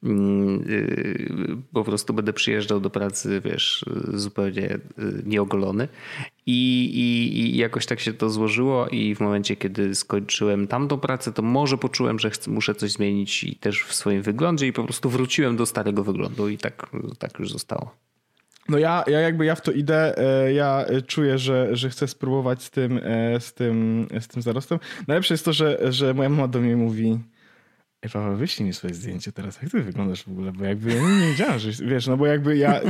[0.03, 4.79] mm, y, po prostu będę przyjeżdżał do pracy, wiesz, zupełnie y,
[5.25, 5.87] nieogolony.
[6.45, 11.31] I, i, I, jakoś tak się to złożyło i w momencie, kiedy skończyłem tamtą pracę,
[11.31, 14.83] to może poczułem, że chcę, muszę coś zmienić i też w swoim wyglądzie i po
[14.83, 17.95] prostu wróciłem do starego wyglądu i tak, tak już zostało.
[18.71, 22.63] No ja, ja jakby ja w to idę, e, ja czuję, że, że chcę spróbować
[22.63, 24.79] z tym, e, z tym, z tym zarostem.
[25.07, 27.19] Najlepsze jest to, że, że moja mama do mnie mówi,
[28.03, 29.61] Ej, Paweł, wyślij mi swoje zdjęcie teraz.
[29.61, 30.51] Jak ty wyglądasz w ogóle?
[30.51, 32.81] Bo jakby ja nie wiedziałem, że wiesz, no bo jakby ja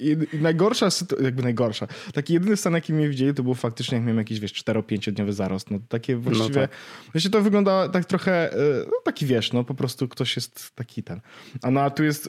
[0.00, 1.86] i najgorsza sytuacja, jakby najgorsza.
[2.14, 5.70] Taki jedyny stan, jaki mnie widzieli, to był faktycznie, jak miałem jakiś, wiesz, 4-5-dniowy zarost.
[5.70, 6.70] No takie no właściwie, no tak.
[7.12, 8.56] Właściwie to wygląda tak trochę, e,
[8.86, 11.20] no taki wiesz, no po prostu ktoś jest taki ten.
[11.62, 12.28] A no a tu jest,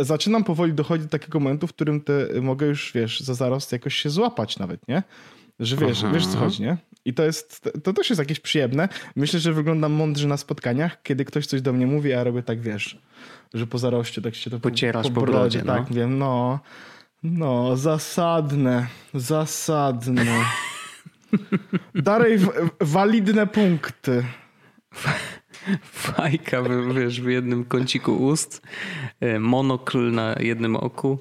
[0.00, 3.94] zaczynam powoli dochodzić do takiego momentu, w którym te, mogę już, wiesz, za zarost jakoś
[3.94, 5.02] się złapać nawet, nie?
[5.60, 6.12] Że wiesz, Aha.
[6.14, 6.76] wiesz co chodzi, nie?
[7.04, 8.88] I to jest, to też jest jakieś przyjemne.
[9.16, 12.42] Myślę, że wyglądam mądrze na spotkaniach, kiedy ktoś coś do mnie mówi, a ja robię
[12.42, 12.98] tak, wiesz,
[13.54, 15.74] że po zaroście tak się to pocierasz po, po brodzie, brodzie no.
[15.74, 16.60] tak, wiem, no,
[17.22, 20.44] no, zasadne, zasadne.
[21.94, 22.38] Dalej
[22.80, 24.24] walidne punkty.
[25.82, 26.62] Fajka,
[26.94, 28.62] wiesz, w jednym kąciku ust,
[29.20, 31.18] e, monokl na jednym oku.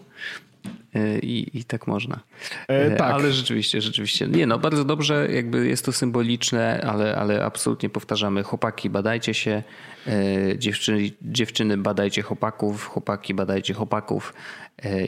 [0.94, 2.20] E, I, I tak można.
[2.70, 3.14] E, e, tak.
[3.14, 4.28] Ale rzeczywiście, rzeczywiście.
[4.28, 8.44] Nie no, bardzo dobrze, jakby jest to symboliczne, ale, ale absolutnie powtarzamy.
[8.44, 9.64] Chłopaki, badajcie się.
[10.08, 12.86] E, dziewczyny, dziewczyny, badajcie chłopaków.
[12.86, 14.34] Chłopaki, badajcie chłopaków.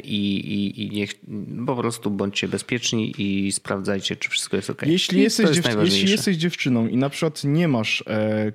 [0.04, 1.13] I, i, i niech
[1.65, 4.82] po prostu bądźcie bezpieczni i sprawdzajcie, czy wszystko jest ok.
[4.86, 8.04] Jeśli, jesteś, jest dziew- jeśli jesteś dziewczyną i na przykład nie masz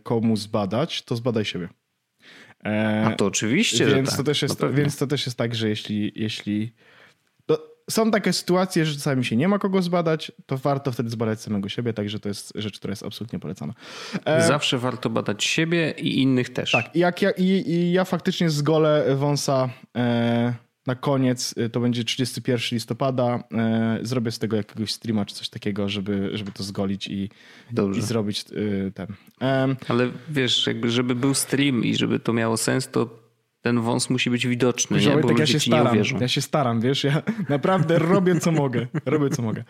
[0.03, 1.69] komu zbadać, to zbadaj siebie.
[3.05, 4.17] A to oczywiście, więc, tak.
[4.17, 6.73] to też jest, no więc to też jest tak, że jeśli, jeśli
[7.91, 11.69] są takie sytuacje, że czasami się nie ma kogo zbadać, to warto wtedy zbadać samego
[11.69, 13.75] siebie, także to jest rzecz, która jest absolutnie polecana.
[14.25, 14.47] E...
[14.47, 16.73] Zawsze warto badać siebie i innych też.
[16.73, 20.55] Tak, jak ja, i, i ja faktycznie zgolę wąsa e,
[20.87, 25.49] na koniec, e, to będzie 31 listopada, e, zrobię z tego jakiegoś streama czy coś
[25.49, 27.31] takiego, żeby, żeby to zgolić i,
[27.97, 28.45] i zrobić
[28.87, 29.07] e, ten.
[29.89, 33.26] Ale wiesz, jakby żeby był stream i żeby to miało sens, to
[33.67, 35.17] ten wąs musi być widoczny, nie?
[35.17, 38.87] bo tak ja się staram, Ja się staram, wiesz, ja naprawdę robię co mogę.
[39.05, 39.65] Robię co mogę.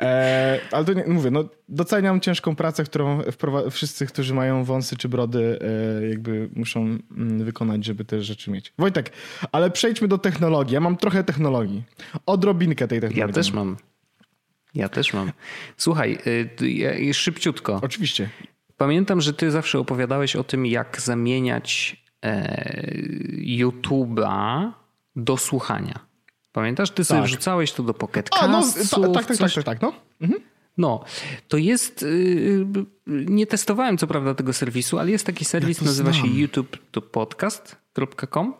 [0.00, 3.20] E, ale to nie, mówię, no, doceniam ciężką pracę, którą
[3.70, 5.58] wszyscy, którzy mają wąsy czy brody,
[6.02, 8.72] e, jakby muszą mm, wykonać, żeby te rzeczy mieć.
[8.78, 9.12] Wojtek,
[9.52, 10.74] ale przejdźmy do technologii.
[10.74, 11.82] Ja mam trochę technologii.
[12.26, 13.20] Odrobinkę tej technologii.
[13.20, 13.76] Ja też mam.
[14.74, 15.32] Ja też mam.
[15.76, 16.18] Słuchaj,
[17.10, 17.80] y, szybciutko.
[17.82, 18.28] Oczywiście.
[18.76, 22.01] Pamiętam, że ty zawsze opowiadałeś o tym, jak zamieniać
[23.58, 24.70] YouTube'a
[25.16, 25.98] do słuchania.
[26.52, 26.90] Pamiętasz?
[26.90, 27.28] Ty sobie tak.
[27.28, 28.62] wrzucałeś to do Pocket no,
[29.14, 29.92] tak, tak, tak, tak, tak, no.
[30.20, 30.40] Mhm.
[30.78, 31.04] No,
[31.48, 32.02] to jest.
[32.02, 32.66] Y,
[33.06, 36.26] nie testowałem co prawda tego serwisu, ale jest taki serwis, ja nazywa znam.
[36.26, 38.54] się youtube.podcast.com.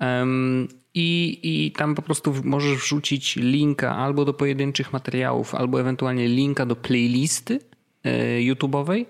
[0.00, 6.28] Um, i, I tam po prostu możesz wrzucić linka albo do pojedynczych materiałów, albo ewentualnie
[6.28, 7.60] linka do playlisty
[8.04, 9.06] e, YouTube'owej Y,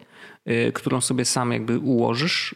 [0.75, 2.55] którą sobie sam jakby ułożysz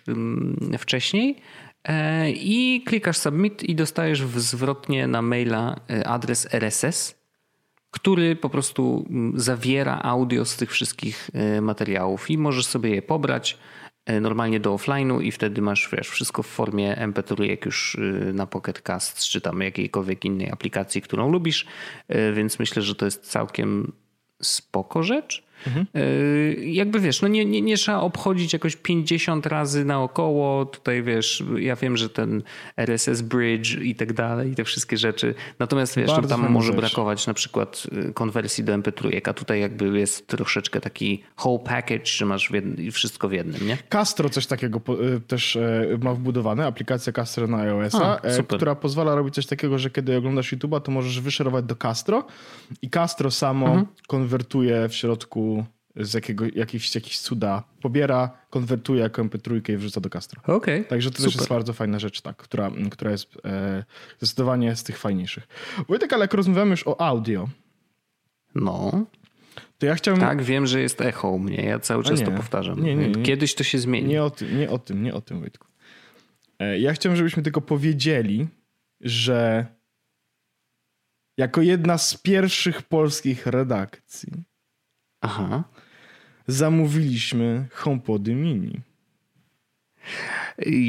[0.78, 1.36] wcześniej
[1.84, 7.14] e, i klikasz submit i dostajesz zwrotnie na maila y, adres RSS,
[7.90, 13.58] który po prostu zawiera audio z tych wszystkich y, materiałów i możesz sobie je pobrać
[14.20, 17.96] normalnie do offline'u i wtedy masz wiesz, wszystko w formie MP3 jak już
[18.34, 21.66] na Pocket Cast czy tam jakiejkolwiek innej aplikacji, którą lubisz,
[22.34, 23.92] więc myślę, że to jest całkiem
[24.42, 25.44] spoko rzecz.
[25.66, 25.86] Mhm.
[26.62, 30.66] Jakby wiesz, no nie, nie, nie trzeba obchodzić jakoś 50 razy naokoło.
[30.66, 32.42] Tutaj wiesz, ja wiem, że ten
[32.76, 35.34] RSS Bridge i tak dalej, i te wszystkie rzeczy.
[35.58, 36.80] Natomiast wiesz, no tam może rzecz.
[36.80, 42.06] brakować na przykład y, konwersji do MP3, a tutaj jakby jest troszeczkę taki whole package,
[42.06, 42.52] że masz
[42.92, 43.78] wszystko w jednym, nie?
[43.88, 44.80] Castro coś takiego
[45.16, 45.58] y, też
[46.00, 50.52] ma wbudowane, aplikacja Castro na iOS-a, e, która pozwala robić coś takiego, że kiedy oglądasz
[50.52, 52.24] YouTube'a, to możesz wyszerować do Castro
[52.82, 53.86] i Castro samo mhm.
[54.06, 55.51] konwertuje w środku
[55.96, 60.42] z jakiego, jakiś, jakiś cuda pobiera, konwertuje jako MP3 i wrzuca do Castro.
[60.56, 61.32] Okay, Także to super.
[61.32, 63.84] też jest bardzo fajna rzecz, tak, która, która jest e,
[64.18, 65.48] zdecydowanie z tych fajniejszych.
[65.88, 67.48] Wojtek, ale jak rozmawiamy już o audio.
[68.54, 69.06] No.
[69.78, 70.20] To ja chciałem...
[70.20, 71.56] Tak, wiem, że jest echo u mnie.
[71.56, 72.82] Ja cały czas to powtarzam.
[72.82, 73.22] Nie, nie, nie.
[73.22, 74.08] Kiedyś to się zmieni.
[74.08, 75.66] Nie o tym, nie o tym, nie o tym, Wojtku.
[76.58, 78.48] E, ja chciałem, żebyśmy tylko powiedzieli,
[79.00, 79.66] że
[81.38, 84.32] jako jedna z pierwszych polskich redakcji
[85.22, 85.64] Aha.
[86.46, 88.80] zamówiliśmy HomePody Mini.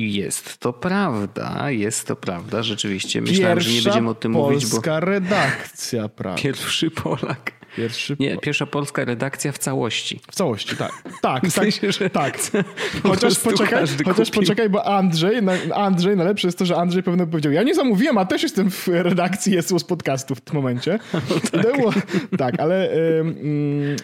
[0.08, 3.22] Jest to prawda, jest to prawda, rzeczywiście.
[3.22, 4.72] Myślałem, Pierwsza że nie będziemy o tym mówić, bo...
[4.72, 6.42] polska redakcja, prawda.
[6.42, 7.52] Pierwszy Polak.
[7.78, 10.20] Pierwszy Nie, pierwsza polska redakcja w całości.
[10.32, 10.92] W całości, tak.
[11.22, 12.12] Tak, w sensie, tak.
[12.50, 12.66] tak.
[13.04, 15.42] Chociaż poczekaj, chociaż poczekaj, bo Andrzej,
[15.76, 18.88] Andrzej, najlepsze jest to, że Andrzej pewno powiedział, ja nie zamówiłem, a też jestem w
[18.88, 21.00] redakcji jest z podcastu w tym momencie.
[21.14, 21.20] No
[21.52, 21.62] tak.
[21.62, 21.94] Było,
[22.38, 22.90] tak, ale...
[23.18, 23.96] Um,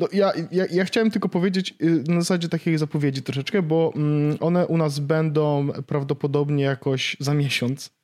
[0.00, 4.36] no, ja, ja, ja, chciałem tylko powiedzieć y, na zasadzie takiej zapowiedzi troszeczkę, bo mm,
[4.40, 7.96] one u nas będą prawdopodobnie jakoś za miesiąc.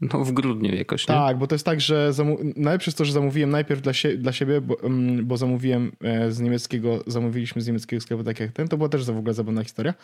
[0.00, 1.14] No w grudniu jakoś, nie?
[1.14, 4.16] Tak, bo to jest tak, że zamu- najlepsze jest to, że zamówiłem najpierw dla, sie-
[4.16, 8.52] dla siebie, bo, um, bo zamówiłem e, z niemieckiego, zamówiliśmy z niemieckiego sklepu tak jak
[8.52, 9.94] ten, to była też w ogóle zabawna historia.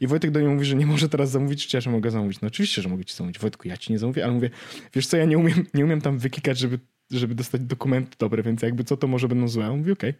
[0.00, 2.40] I Wojtek do mnie mówi, że nie może teraz zamówić, czy ja że mogę zamówić.
[2.40, 3.38] No oczywiście, że mogę ci zamówić.
[3.38, 4.50] Wojtku, ja ci nie zamówię, ale mówię,
[4.94, 6.78] wiesz co, ja nie umiem, nie umiem tam wykikać, żeby
[7.10, 9.70] żeby dostać dokumenty dobre, więc jakby co to może będą złe.
[9.70, 10.14] Mówi okej.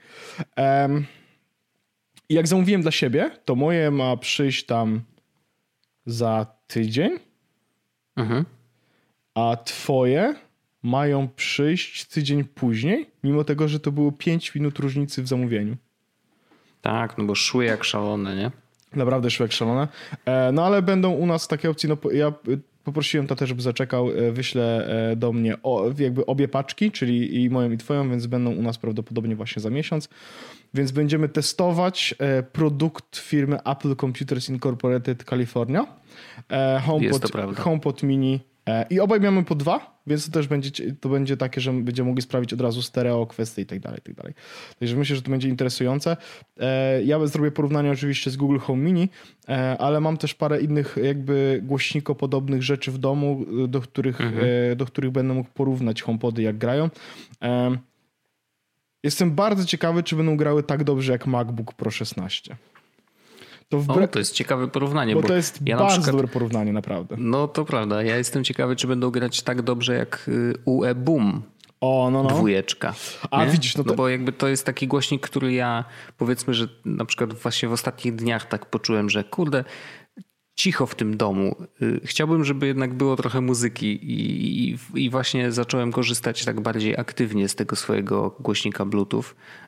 [0.53, 0.81] Okay.
[0.83, 1.07] Um,
[2.29, 5.01] I jak zamówiłem dla siebie, to moje ma przyjść tam
[6.07, 7.11] za tydzień,
[8.17, 8.45] mhm.
[9.35, 10.35] a twoje
[10.83, 15.77] mają przyjść tydzień później, mimo tego, że to było 5 minut różnicy w zamówieniu.
[16.81, 18.51] Tak, no bo szły jak szalone, nie?
[18.97, 19.89] Naprawdę szły jak szalone.
[20.25, 22.33] E, no ale będą u nas takie opcje, no ja
[22.85, 25.55] Poprosiłem tatę, żeby zaczekał, e, wyślę e, do mnie
[25.99, 29.71] jakby obie paczki, czyli i moją i twoją, więc będą u nas prawdopodobnie właśnie za
[29.71, 30.09] miesiąc.
[30.75, 35.87] Więc będziemy testować e, produkt firmy Apple Computers Incorporated California.
[36.87, 38.41] HomePod, HomePod Mini
[38.91, 42.23] i obaj mamy po dwa, więc to też będzie, to będzie takie, że będziemy mogli
[42.23, 44.35] sprawić od razu stereo kwestie i tak dalej, i tak dalej.
[44.79, 46.17] Także myślę, że to będzie interesujące.
[46.61, 49.09] E, ja zrobię porównanie oczywiście z Google Home Mini,
[49.49, 54.45] e, ale mam też parę innych jakby głośnikopodobnych rzeczy w domu, do których, mhm.
[54.73, 56.91] E, do których będę mógł porównać HomePody jak grają.
[59.03, 62.57] Jestem bardzo ciekawy, czy będą grały tak dobrze jak MacBook Pro 16.
[63.71, 64.05] To, wbre...
[64.05, 65.15] o, to jest ciekawe porównanie.
[65.15, 66.17] Bo, bo to jest ja bardzo przykład...
[66.17, 67.17] dobre porównanie, naprawdę.
[67.19, 68.03] No to prawda.
[68.03, 71.43] Ja jestem ciekawy, czy będą grać tak dobrze jak y, UE Boom.
[71.81, 72.29] O, no, no.
[72.29, 72.95] Dwójeczka.
[73.31, 73.51] A nie?
[73.51, 73.91] widzisz, no, to...
[73.91, 75.85] no bo jakby to jest taki głośnik, który ja
[76.19, 79.65] powiedzmy, że na przykład właśnie w ostatnich dniach tak poczułem, że kurde,
[80.61, 81.57] cicho w tym domu.
[81.83, 86.97] Y, chciałbym, żeby jednak było trochę muzyki i, i, i, właśnie zacząłem korzystać tak bardziej
[86.97, 89.25] aktywnie z tego swojego głośnika Bluetooth,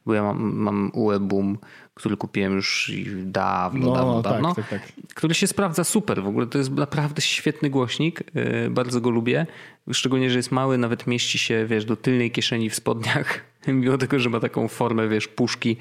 [0.06, 1.58] bo ja mam, mam UE Boom,
[1.94, 2.92] który kupiłem już
[3.24, 4.82] dawno, no, dawno, tak, dawno, tak, tak.
[5.14, 6.22] który się sprawdza super.
[6.22, 8.20] W ogóle to jest naprawdę świetny głośnik,
[8.66, 9.46] y, bardzo go lubię.
[9.92, 14.18] Szczególnie, że jest mały, nawet mieści się, wiesz, do tylnej kieszeni w spodniach mimo tego,
[14.18, 15.76] że ma taką formę, wiesz, puszki,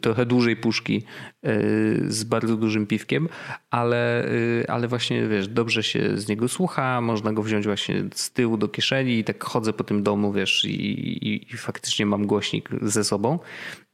[0.00, 1.02] trochę dłużej puszki
[1.42, 1.60] e,
[2.08, 3.28] z bardzo dużym piwkiem,
[3.70, 8.30] ale, e, ale właśnie, wiesz, dobrze się z niego słucha, można go wziąć właśnie z
[8.30, 10.88] tyłu do kieszeni i tak chodzę po tym domu, wiesz, i,
[11.28, 13.38] i, i faktycznie mam głośnik ze sobą.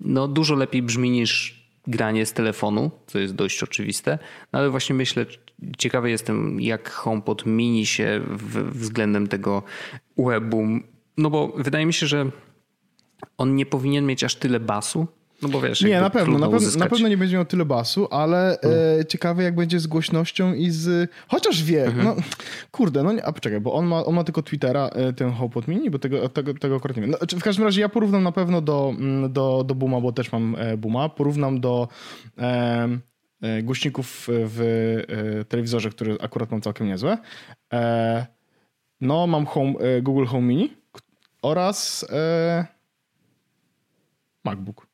[0.00, 4.18] No dużo lepiej brzmi niż granie z telefonu, co jest dość oczywiste,
[4.52, 5.26] no ale właśnie myślę,
[5.78, 9.62] ciekawy jestem, jak HomePod mini się w, względem tego
[10.18, 10.66] webu,
[11.16, 12.30] no bo wydaje mi się, że
[13.38, 15.06] on nie powinien mieć aż tyle basu.
[15.42, 18.08] No bo wiesz, nie, na pewno, na, pewno, na pewno nie będzie miał tyle basu,
[18.10, 19.00] ale hmm.
[19.00, 21.10] e, ciekawe jak będzie z głośnością i z...
[21.28, 22.04] Chociaż wie, mhm.
[22.04, 22.16] no
[22.70, 25.68] kurde, no nie, a poczekaj, bo on ma, on ma tylko Twittera, e, ten HomePod
[25.68, 27.10] Mini, bo tego, tego, tego akurat nie wiem.
[27.10, 30.32] No, w każdym razie ja porównam na pewno do, mm, do, do Booma, bo też
[30.32, 31.88] mam e, Booma, porównam do
[32.38, 32.88] e,
[33.42, 34.60] e, głośników w
[35.08, 37.18] e, telewizorze, które akurat mam całkiem niezłe.
[39.00, 40.72] no, mam home, Google Home Mini
[41.42, 42.06] oraz
[44.50, 44.86] MacBook.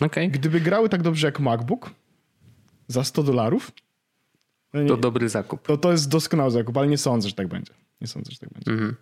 [0.00, 0.28] Okay.
[0.28, 1.90] Gdyby grały tak dobrze jak MacBook
[2.88, 3.72] za 100 dolarów,
[4.72, 5.66] no to dobry zakup.
[5.66, 7.72] To, to jest doskonały zakup, ale nie sądzę, że tak będzie.
[8.00, 8.70] Nie sądzę, że tak będzie.
[8.70, 8.96] Mhm.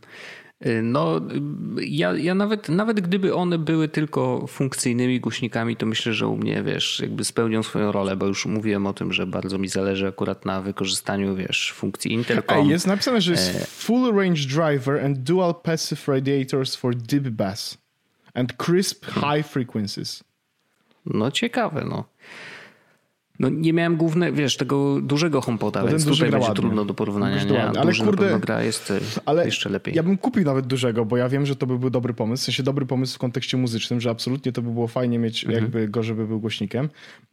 [0.66, 1.18] Y, no,
[1.79, 6.37] y, ja, ja nawet, nawet gdyby one były tylko funkcyjnymi głośnikami, to myślę, że u
[6.37, 10.09] mnie, wiesz, jakby spełnią swoją rolę, bo już mówiłem o tym, że bardzo mi zależy
[10.09, 12.70] akurat na wykorzystaniu, wiesz, funkcji Intercom.
[12.70, 13.64] Jest napisane, że jest e...
[13.66, 17.84] full range driver and dual passive radiators for deep bass
[18.35, 20.23] and crisp high frequencies.
[21.05, 22.07] No ciekawe, no.
[23.38, 26.55] No nie miałem główne, wiesz, tego dużego HomePoda, no więc tutaj będzie ładnie.
[26.55, 27.44] trudno do porównania.
[27.44, 27.64] Nie?
[27.64, 29.94] Ale Duży kurde, gra jest e, ale jeszcze lepiej.
[29.94, 32.42] Ja bym kupił nawet dużego, bo ja wiem, że to by był dobry pomysł.
[32.42, 35.62] W sensie dobry pomysł w kontekście muzycznym, że absolutnie to by było fajnie mieć mhm.
[35.62, 36.88] jakby go, żeby był głośnikiem.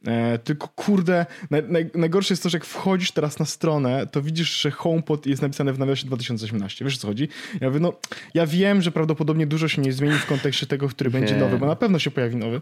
[0.05, 4.21] E, tylko kurde, naj, naj, najgorsze jest to, że jak wchodzisz teraz na stronę, to
[4.21, 6.85] widzisz, że HomePod jest napisane w nawiasie 2018.
[6.85, 7.27] Wiesz o co chodzi?
[7.61, 7.93] Ja mówię, no
[8.33, 11.65] ja wiem, że prawdopodobnie dużo się nie zmieni w kontekście tego, który będzie nowy, bo
[11.65, 12.61] na pewno się pojawi nowy.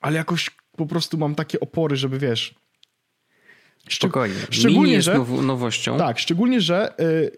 [0.00, 2.54] Ale jakoś po prostu mam takie opory, żeby wiesz.
[3.90, 4.34] Spokojnie.
[4.50, 5.98] Szczególnie, jest że, nowością.
[5.98, 7.32] Tak, szczególnie, że y,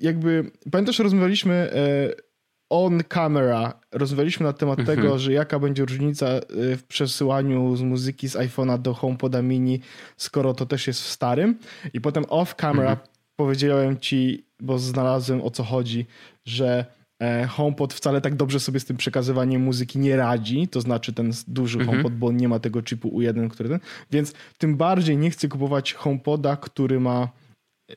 [0.00, 1.70] jakby pamiętasz, rozmawialiśmy
[2.18, 2.30] y,
[2.70, 4.98] on camera, rozmawialiśmy na temat mhm.
[4.98, 9.80] tego, że jaka będzie różnica y, w przesyłaniu z muzyki z iPhone'a do HomePoda mini,
[10.16, 11.58] skoro to też jest w starym.
[11.92, 13.08] I potem off camera mhm.
[13.36, 16.06] powiedziałem ci, bo znalazłem o co chodzi,
[16.44, 16.99] że E,
[17.48, 21.78] HomePod wcale tak dobrze sobie z tym przekazywaniem muzyki nie radzi, to znaczy ten duży
[21.78, 21.96] mhm.
[21.96, 23.80] HomePod, bo on nie ma tego chipu U1, który ten,
[24.10, 27.28] więc tym bardziej nie chcę kupować HomePoda, który ma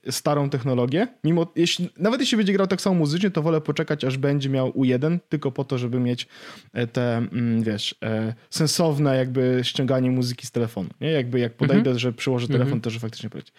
[0.10, 1.08] starą technologię.
[1.24, 4.70] Mimo, jeśli, nawet jeśli będzie grał tak samo muzycznie, to wolę poczekać, aż będzie miał
[4.70, 6.28] U1, tylko po to, żeby mieć
[6.74, 10.90] e, te, mm, wiesz, e, sensowne jakby ściąganie muzyki z telefonu.
[11.02, 11.12] Nie?
[11.12, 12.00] Jakby jak podejdę, mhm.
[12.00, 12.82] że przyłożę telefon, mhm.
[12.82, 13.52] to że faktycznie poleci.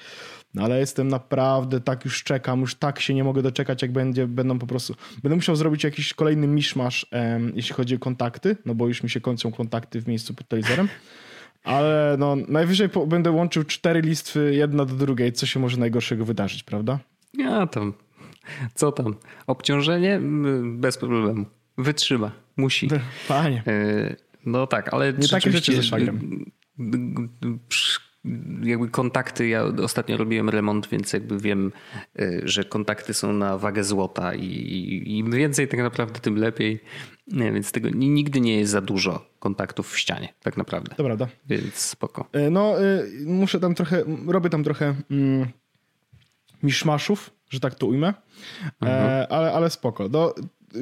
[0.55, 4.27] No ale jestem naprawdę, tak już czekam, już tak się nie mogę doczekać, jak będzie,
[4.27, 4.95] będą po prostu...
[5.23, 9.11] Będę musiał zrobić jakiś kolejny miszmasz, um, jeśli chodzi o kontakty, no bo już mi
[9.11, 10.89] się kończą kontakty w miejscu pod telewizorem.
[11.65, 16.25] Ale no, najwyżej po, będę łączył cztery listwy jedna do drugiej, co się może najgorszego
[16.25, 16.99] wydarzyć, prawda?
[17.35, 17.93] Ja tam,
[18.75, 19.15] co tam?
[19.47, 20.21] Obciążenie?
[20.63, 21.47] Bez problemu.
[21.79, 22.89] Wytrzyma, musi.
[23.29, 23.63] Panie.
[23.67, 26.45] E, no tak, ale nie takie rzeczy ze szwagrem
[28.63, 31.73] jakby kontakty, ja ostatnio robiłem remont, więc jakby wiem,
[32.21, 36.81] y, że kontakty są na wagę złota i im więcej tak naprawdę, tym lepiej.
[37.27, 40.95] Nie, więc tego nigdy nie jest za dużo kontaktów w ścianie, tak naprawdę.
[40.95, 41.29] To prawda.
[41.47, 42.29] Więc spoko.
[42.33, 45.47] E, no, y, muszę tam trochę, robię tam trochę mm,
[46.63, 48.13] miszmaszów, że tak to ujmę, e,
[48.81, 49.27] mhm.
[49.31, 50.09] ale, ale spoko.
[50.09, 50.35] No,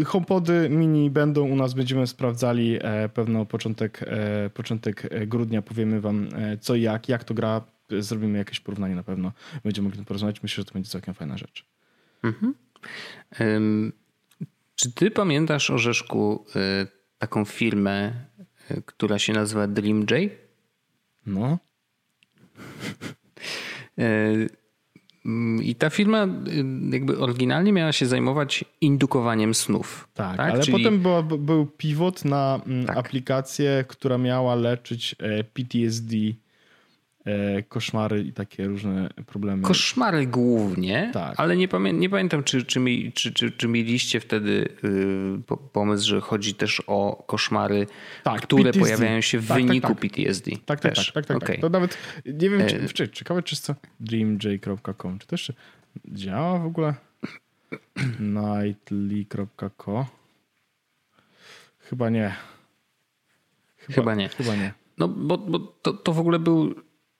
[0.06, 6.28] HomePody mini będą u nas, będziemy sprawdzali e, pewno początek, e, początek grudnia, powiemy wam
[6.60, 7.60] co i jak, jak to gra,
[7.98, 9.32] zrobimy jakieś porównanie na pewno,
[9.64, 11.66] będziemy mogli porozmawiać, myślę, że to będzie całkiem fajna rzecz.
[12.22, 12.54] Mhm.
[13.40, 13.92] Um,
[14.74, 16.44] czy ty pamiętasz, Orzeszku,
[17.18, 18.12] taką firmę,
[18.86, 20.30] która się nazywa DreamJ?
[21.26, 21.58] No.
[25.24, 30.08] Mm, I ta firma y, jakby oryginalnie miała się zajmować indukowaniem snów.
[30.14, 30.50] Tak, tak?
[30.50, 30.78] ale Czyli...
[30.78, 32.96] potem była, był pivot na mm, tak.
[32.96, 36.14] aplikację, która miała leczyć e, PTSD
[37.68, 39.62] koszmary i takie różne problemy.
[39.62, 41.34] Koszmary głównie, tak.
[41.40, 46.08] ale nie, pamię nie pamiętam, czy, czy, mi, czy, czy, czy mieliście wtedy yy, pomysł,
[46.08, 47.86] że chodzi też o koszmary,
[48.22, 48.80] tak, które PTSD.
[48.80, 50.50] pojawiają się w tak, tak wyniku tak, PTSD.
[50.50, 51.58] Tak, tak, tak, tak, tak, okay.
[51.58, 52.88] To nawet nie wiem, czy, e...
[52.88, 55.54] czy ciekawe, czy co dreamj.com, czy jeszcze
[56.08, 56.94] działa w ogóle?
[58.20, 60.06] Nightly.co
[61.78, 62.36] Chyba nie.
[63.76, 64.28] Chyba, chyba nie.
[64.28, 64.72] Chyba nie.
[64.98, 66.74] No bo, bo to, to w ogóle był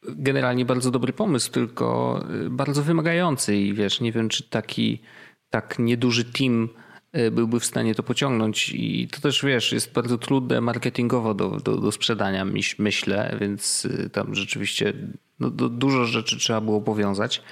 [0.09, 5.03] generalnie bardzo dobry pomysł, tylko y, bardzo wymagający i wiesz, nie wiem, czy taki
[5.51, 6.69] tak nieduży team
[7.17, 11.49] y, byłby w stanie to pociągnąć i to też wiesz, jest bardzo trudne marketingowo do,
[11.49, 12.45] do, do sprzedania,
[12.79, 14.93] myślę, więc y, tam rzeczywiście
[15.41, 17.43] no, dużo rzeczy trzeba było powiązać,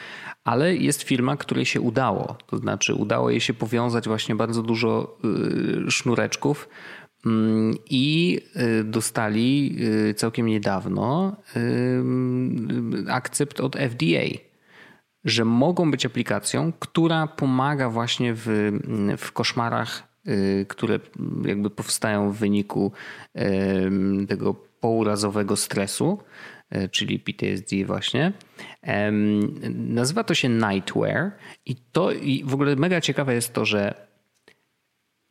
[0.45, 5.19] ale jest firma, której się udało, to znaczy udało jej się powiązać właśnie bardzo dużo
[5.89, 7.00] sznureczków, Mm,
[7.91, 8.41] I
[8.81, 9.77] y, dostali
[10.11, 14.39] y, całkiem niedawno y, akcept od FDA,
[15.25, 18.73] że mogą być aplikacją, która pomaga właśnie w,
[19.19, 20.11] w koszmarach,
[20.69, 21.01] które
[21.45, 22.93] jakby powstają w wyniku
[24.29, 26.19] tego pourazowego stresu,
[26.91, 28.33] czyli PTSD właśnie.
[29.75, 31.33] Nazywa to się Nightwear
[31.67, 34.07] i to i w ogóle mega ciekawe jest to, że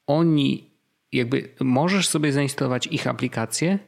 [0.07, 0.69] oni
[1.11, 3.79] jakby możesz sobie zainstalować ich aplikację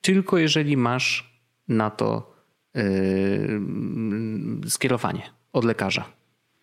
[0.00, 2.34] tylko jeżeli masz na to
[2.74, 3.60] yy,
[4.68, 5.22] skierowanie
[5.52, 6.04] od lekarza.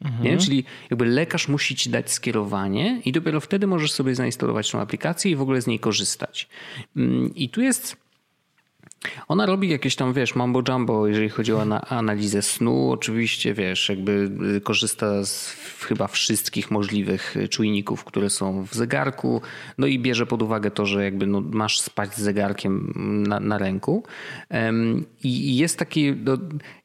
[0.01, 0.24] Mhm.
[0.24, 0.38] Nie?
[0.38, 5.32] Czyli jakby lekarz musi ci dać skierowanie i dopiero wtedy możesz sobie zainstalować tą aplikację
[5.32, 6.49] i w ogóle z niej korzystać.
[6.95, 8.05] Yy, I tu jest
[9.28, 12.91] Ona robi jakieś tam, wiesz, mambo jumbo, jeżeli chodzi o analizę snu.
[12.91, 19.41] Oczywiście, wiesz, jakby y, korzysta z chyba wszystkich możliwych czujników, które są w zegarku.
[19.78, 22.93] No i bierze pod uwagę to, że jakby no, masz spać z zegarkiem
[23.28, 24.03] na, na ręku.
[25.24, 26.16] I jest taki,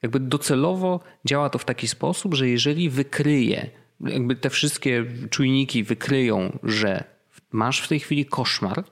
[0.02, 6.58] jakby docelowo działa to w taki sposób, że jeżeli wykryje, jakby te wszystkie czujniki wykryją,
[6.62, 7.04] że
[7.52, 8.84] masz w tej chwili koszmar,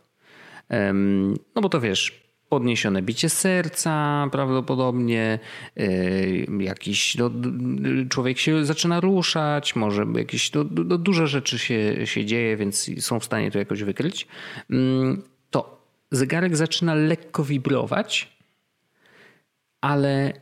[1.54, 5.38] no bo to wiesz, podniesione bicie serca prawdopodobnie,
[5.80, 7.30] y, jakiś no,
[8.08, 10.64] człowiek się zaczyna ruszać, może jakieś no,
[11.06, 14.28] no, rzeczy się, się dzieje, więc są w stanie to jakoś wykryć,
[14.70, 18.38] mm, to zegarek zaczyna lekko wibrować,
[19.80, 20.32] ale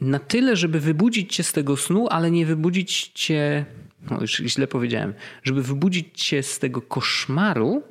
[0.00, 3.64] na tyle, żeby wybudzić cię z tego snu, ale nie wybudzić cię,
[4.10, 7.82] no już źle powiedziałem, żeby wybudzić cię z tego koszmaru,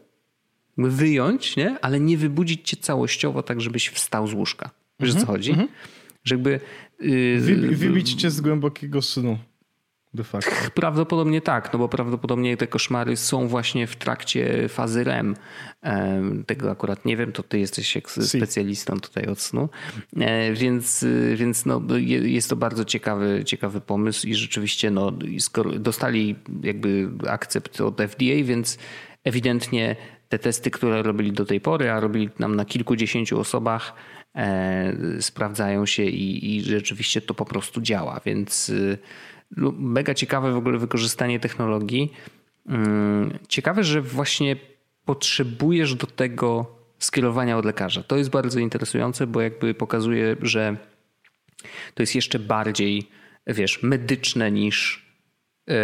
[0.78, 1.78] wyjąć, nie?
[1.82, 4.70] ale nie wybudzić cię całościowo tak, żebyś wstał z łóżka.
[5.00, 5.52] Wiesz -hmm, co chodzi?
[5.52, 5.70] Mm -hmm.
[6.24, 6.60] Że jakby...
[7.00, 7.40] Yy,
[7.76, 9.38] wybić cię z głębokiego snu.
[10.14, 10.52] De facto.
[10.74, 15.36] Prawdopodobnie tak, no bo prawdopodobnie te koszmary są właśnie w trakcie fazy REM.
[16.46, 19.70] Tego akurat nie wiem, to ty jesteś specjalistą tutaj od snu.
[20.18, 21.06] E, więc,
[21.36, 27.82] więc no, jest to bardzo ciekawy, ciekawy pomysł i rzeczywiście no, skoro dostali jakby akcept
[27.82, 28.78] od FDA, więc
[29.24, 29.96] ewidentnie
[30.32, 33.94] te testy, które robili do tej pory, a robili nam na kilkudziesięciu osobach,
[34.36, 38.22] e, sprawdzają się i, i, rzeczywiście to po prostu działa.
[38.26, 38.98] Więc y,
[39.78, 42.14] mega ciekawe w ogóle wykorzystanie technologii.
[42.68, 44.56] Mm, ciekawe, że właśnie
[45.06, 48.04] potrzebujesz do tego skierowania od lekarza.
[48.04, 50.78] To jest bardzo interesujące, bo jakby pokazuje, że
[51.94, 53.10] to jest jeszcze bardziej,
[53.48, 55.01] wiesz, medyczne niż E,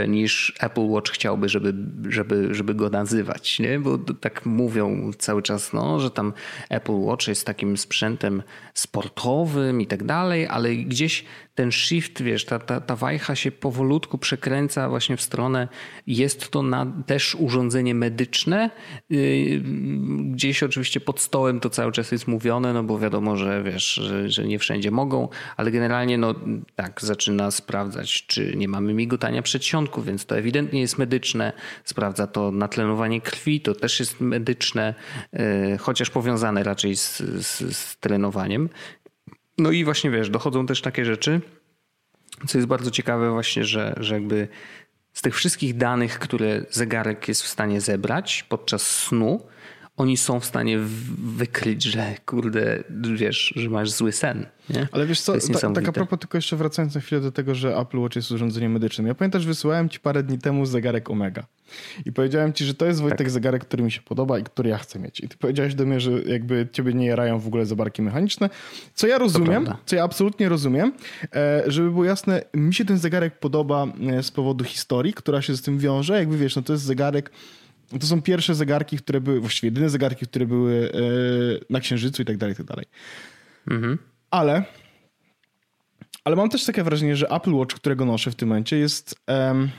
[0.08, 1.74] niż Apple Watch chciałby, żeby,
[2.10, 3.80] żeby, żeby go nazywać, nie?
[3.80, 6.34] Bo tak mówią cały czas, no, że tam
[6.70, 11.26] Apple Watch jest takim sprzętem sportowym i tak dalej, ale gdzieś
[11.58, 15.68] ten shift, wiesz, ta, ta, ta wajcha się powolutku przekręca właśnie w stronę,
[16.08, 18.70] jest to na, też urządzenie medyczne.
[19.10, 19.62] Yy,
[20.32, 24.30] gdzieś oczywiście pod stołem to cały czas jest mówione, no bo wiadomo, że wiesz, że,
[24.30, 26.36] że nie wszędzie mogą, ale generalnie no
[26.76, 31.54] tak, zaczyna sprawdzać, czy nie mamy migotania przedsionku, więc to ewidentnie jest medyczne.
[31.84, 34.94] Sprawdza to natlenowanie krwi, to też jest medyczne,
[35.34, 38.70] yy, chociaż powiązane raczej z, z, z trenowaniem.
[39.58, 41.42] No i właśnie wiesz, dochodzą też takie rzeczy,
[42.48, 44.48] co jest bardzo ciekawe właśnie, że, że jakby
[45.14, 49.48] z tych wszystkich danych, które zegarek jest w stanie zebrać podczas snu,
[49.98, 50.80] oni są w stanie
[51.18, 52.84] wykryć, że kurde,
[53.16, 54.46] wiesz, że masz zły sen.
[54.70, 54.88] Nie?
[54.92, 57.78] Ale wiesz co, ta, tak a propos tylko jeszcze wracając na chwilę do tego, że
[57.78, 59.08] Apple Watch jest urządzeniem medycznym.
[59.08, 61.46] Ja pamiętam, że wysyłałem ci parę dni temu zegarek Omega.
[62.06, 63.30] I powiedziałem ci, że to jest Wojtek tak.
[63.30, 65.20] zegarek, który mi się podoba i który ja chcę mieć.
[65.20, 68.50] I ty powiedziałeś do mnie, że jakby ciebie nie jarają w ogóle zegarki mechaniczne.
[68.94, 70.94] Co ja rozumiem, co ja absolutnie rozumiem.
[71.36, 75.56] E, żeby było jasne, mi się ten zegarek podoba e, z powodu historii, która się
[75.56, 76.20] z tym wiąże.
[76.20, 77.32] Jakby wiesz, no to jest zegarek
[78.00, 81.00] to są pierwsze zegarki, które były, właściwie jedyne zegarki, które były e,
[81.70, 82.86] na Księżycu i tak dalej, i tak dalej.
[83.68, 83.98] Mhm.
[84.32, 84.64] Ale,
[86.24, 89.70] ale mam też takie wrażenie, że Apple Watch, którego noszę w tym momencie, jest um,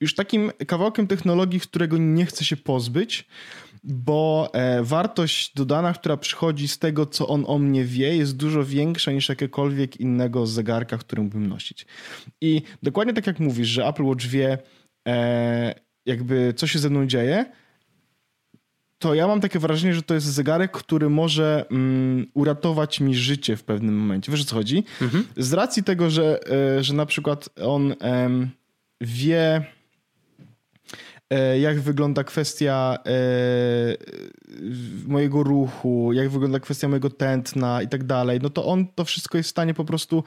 [0.00, 3.28] już takim kawałkiem technologii, którego nie chcę się pozbyć,
[3.84, 8.64] bo e, wartość dodana, która przychodzi z tego, co on o mnie wie, jest dużo
[8.64, 11.86] większa niż jakiekolwiek innego zegarka, który mógłbym nosić.
[12.40, 14.58] I dokładnie tak jak mówisz, że Apple Watch wie,
[15.08, 17.46] e, jakby co się ze mną dzieje,
[18.98, 23.56] to ja mam takie wrażenie, że to jest zegarek, który może mm, uratować mi życie
[23.56, 24.32] w pewnym momencie.
[24.32, 24.84] Wiesz o co chodzi?
[25.02, 25.26] Mhm.
[25.36, 26.40] Z racji tego, że,
[26.78, 27.94] e, że na przykład on
[29.00, 29.64] wie,
[31.30, 33.96] e, jak wygląda kwestia e,
[35.06, 39.38] mojego ruchu, jak wygląda kwestia mojego tętna i tak dalej, no to on to wszystko
[39.38, 40.24] jest w stanie po prostu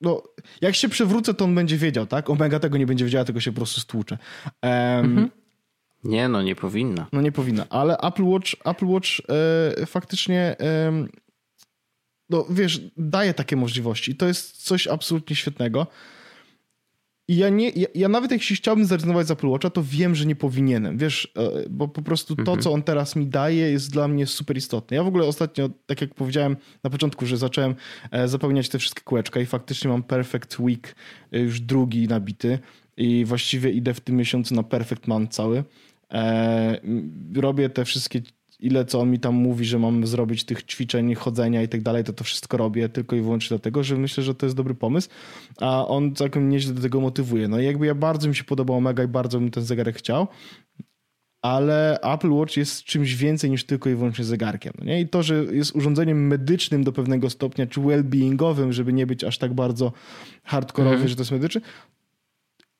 [0.00, 0.22] no,
[0.60, 2.30] jak się przewrócę, to on będzie wiedział, tak?
[2.30, 4.18] Omega tego nie będzie wiedziała, tylko się po prostu stłucze.
[4.62, 5.30] Um, mhm.
[6.04, 7.06] Nie, no nie powinna.
[7.12, 9.08] No nie powinna, ale Apple Watch, Apple Watch
[9.80, 11.06] e, faktycznie e,
[12.30, 15.86] no wiesz, daje takie możliwości i to jest coś absolutnie świetnego.
[17.28, 20.26] I ja, nie, ja, ja, nawet jeśli chciałbym zrezygnować z Apple Watcha, to wiem, że
[20.26, 22.60] nie powinienem, wiesz, e, bo po prostu to, mhm.
[22.60, 24.96] co on teraz mi daje, jest dla mnie super istotne.
[24.96, 27.74] Ja w ogóle ostatnio, tak jak powiedziałem na początku, że zacząłem
[28.10, 30.94] e, zapełniać te wszystkie kółeczka i faktycznie mam Perfect Week
[31.32, 32.58] e, już drugi nabity
[32.96, 35.64] i właściwie idę w tym miesiącu na Perfect Month cały.
[37.34, 38.20] Robię te wszystkie
[38.60, 42.04] ile co on mi tam mówi, że mam zrobić tych ćwiczeń, chodzenia i tak dalej,
[42.04, 45.08] to to wszystko robię tylko i wyłącznie dlatego, że myślę, że to jest dobry pomysł,
[45.60, 47.48] a on całkiem nieźle do tego motywuje.
[47.48, 50.26] No i jakby ja bardzo mi się podobał Omega i bardzo bym ten zegarek chciał,
[51.42, 54.72] ale Apple Watch jest czymś więcej niż tylko i wyłącznie zegarkiem.
[54.78, 55.00] No nie?
[55.00, 59.38] I to, że jest urządzeniem medycznym do pewnego stopnia, czy well-beingowym, żeby nie być aż
[59.38, 59.92] tak bardzo
[60.44, 61.08] hardkorowy, mhm.
[61.08, 61.60] że to jest medyczny,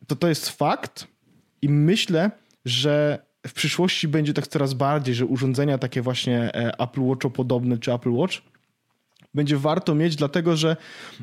[0.07, 1.07] to to jest fakt
[1.63, 2.31] i myślę,
[2.65, 7.79] że w przyszłości będzie tak coraz bardziej, że urządzenia takie właśnie e, Apple Watch podobne
[7.79, 8.39] czy Apple Watch
[9.35, 10.77] będzie warto mieć, dlatego że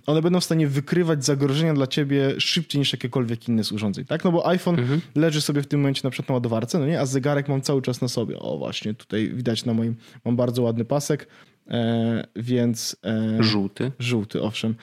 [0.05, 4.23] one będą w stanie wykrywać zagrożenia dla ciebie szybciej niż jakiekolwiek inne z urządzeń, tak?
[4.23, 5.01] No bo iPhone mhm.
[5.15, 6.99] leży sobie w tym momencie na przykład na ładowarce, no nie?
[6.99, 8.39] A zegarek mam cały czas na sobie.
[8.39, 9.95] O właśnie, tutaj widać na moim,
[10.25, 11.27] mam bardzo ładny pasek,
[11.67, 12.95] e, więc...
[13.05, 13.91] E, żółty.
[13.99, 14.75] Żółty, owszem.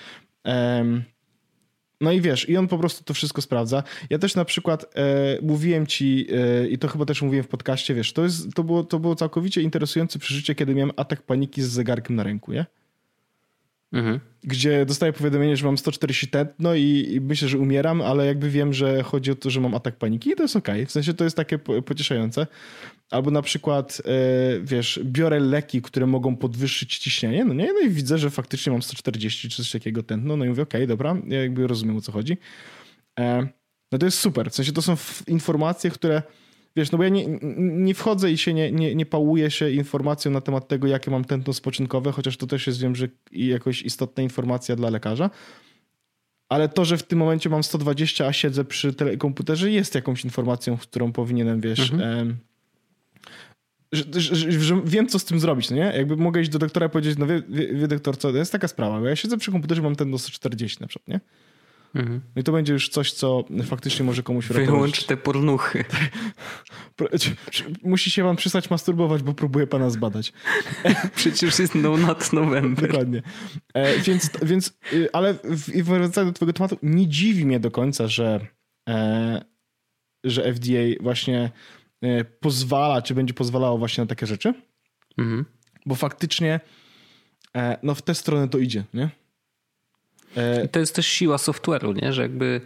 [0.46, 0.84] E,
[2.02, 3.82] no i wiesz, i on po prostu to wszystko sprawdza.
[4.10, 7.94] Ja też na przykład e, mówiłem ci, e, i to chyba też mówiłem w podcaście,
[7.94, 11.68] wiesz, to, jest, to, było, to było całkowicie interesujące przeżycie, kiedy miałem atak paniki z
[11.68, 12.66] zegarkiem na ręku, nie?
[13.92, 14.20] Mhm.
[14.44, 18.72] Gdzie dostaję powiadomienie, że mam 140 tętno i, i, myślę, że umieram, ale jakby wiem,
[18.72, 20.74] że chodzi o to, że mam atak paniki i to jest okej.
[20.74, 20.86] Okay.
[20.86, 22.46] W sensie to jest takie pocieszające.
[23.12, 27.72] Albo na przykład, e, wiesz, biorę leki, które mogą podwyższyć ciśnienie, no nie?
[27.72, 30.80] No i widzę, że faktycznie mam 140 czy coś takiego tętno, no i mówię, okej,
[30.80, 32.36] okay, dobra, ja jakby rozumiem o co chodzi.
[33.18, 33.48] E,
[33.92, 34.50] no to jest super.
[34.50, 34.96] W sensie to są
[35.26, 36.22] informacje, które
[36.76, 37.26] Wiesz, no bo ja nie,
[37.58, 41.24] nie wchodzę i się nie, nie, nie pałuję się informacją na temat tego, jakie mam
[41.24, 45.30] tętno spoczynkowe, chociaż to też jest, wiem, że jakoś istotna informacja dla lekarza.
[46.48, 50.76] Ale to, że w tym momencie mam 120, a siedzę przy komputerze, jest jakąś informacją,
[50.76, 52.36] którą powinienem, wiesz, mhm.
[53.92, 55.92] Że, że, że, wiem, co z tym zrobić, no nie?
[55.96, 58.52] Jakby mogę iść do doktora i powiedzieć, no wie, wie, wie doktor, co, to jest
[58.52, 61.20] taka sprawa, bo ja siedzę przy komputerze, mam ten do 140 na przykład, nie?
[61.94, 62.20] Mhm.
[62.36, 64.74] No i to będzie już coś, co faktycznie może komuś uratować.
[64.74, 65.84] Wyłącz te pornuchy.
[67.82, 70.32] Musi się pan przestać masturbować, bo próbuję pana zbadać.
[71.16, 72.88] Przecież jest no not November.
[72.88, 73.22] Dokładnie.
[73.74, 75.34] E, więc, więc, y, ale
[75.84, 78.46] wracając do twojego tematu, nie dziwi mnie do końca, że,
[78.88, 79.44] e,
[80.24, 81.50] że FDA właśnie
[82.40, 84.54] pozwala, czy będzie pozwalało właśnie na takie rzeczy.
[85.18, 85.44] Mhm.
[85.86, 86.60] Bo faktycznie
[87.56, 89.10] e, no w tę stronę to idzie, nie?
[90.36, 92.12] E, to jest też siła software'u, nie?
[92.12, 92.60] że jakby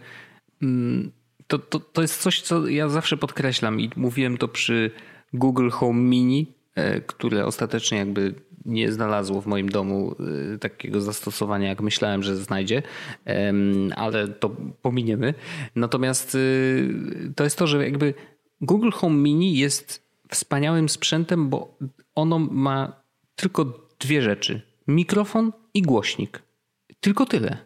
[0.61, 1.11] mm,
[1.47, 4.91] to, to, to jest coś, co ja zawsze podkreślam i mówiłem to przy
[5.33, 8.33] Google Home Mini, e, które ostatecznie jakby
[8.65, 10.15] nie znalazło w moim domu
[10.55, 12.83] e, takiego zastosowania, jak myślałem, że znajdzie,
[13.95, 14.49] ale to
[14.81, 15.33] pominiemy.
[15.75, 16.37] Natomiast
[17.35, 18.13] to jest to, że jakby
[18.61, 21.77] Google Home Mini jest wspaniałym sprzętem, bo
[22.15, 23.01] ono ma
[23.35, 23.65] tylko
[23.99, 26.43] dwie rzeczy: mikrofon i głośnik.
[26.99, 27.57] Tylko tyle.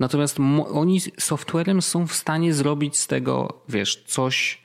[0.00, 0.38] Natomiast
[0.72, 4.62] oni softwarem są w stanie zrobić z tego, wiesz, coś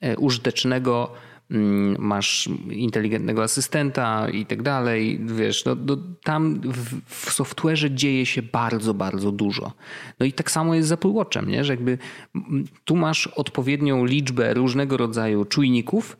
[0.00, 1.12] e, użytecznego,
[1.98, 8.42] masz inteligentnego asystenta i tak dalej, wiesz, no, no, tam w, w software'ze dzieje się
[8.42, 9.72] bardzo, bardzo dużo.
[10.20, 11.64] No i tak samo jest z Apple Watchem, nie?
[11.64, 11.98] że jakby
[12.84, 16.16] tu masz odpowiednią liczbę różnego rodzaju czujników,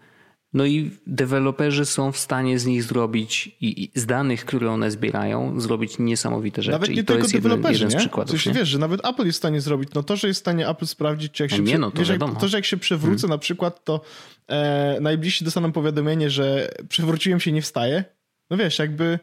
[0.53, 5.61] no i deweloperzy są w stanie z nich zrobić i, z danych, które one zbierają,
[5.61, 6.73] zrobić niesamowite rzeczy.
[6.73, 8.37] Nawet nie I to tylko jest deweloperzy, jeden, jeden z przykładów.
[8.37, 10.45] W sensie, wiesz, że nawet Apple jest w stanie zrobić, no to, że jest w
[10.45, 12.77] stanie Apple sprawdzić, czy jak się, nie, no, to, wiesz, jak, to, że jak się
[12.77, 13.35] przewrócę hmm.
[13.35, 14.01] na przykład, to
[14.49, 18.05] e, najbliżsi dostaną powiadomienie, że przewróciłem się, nie wstaję.
[18.51, 19.19] No wiesz, jakby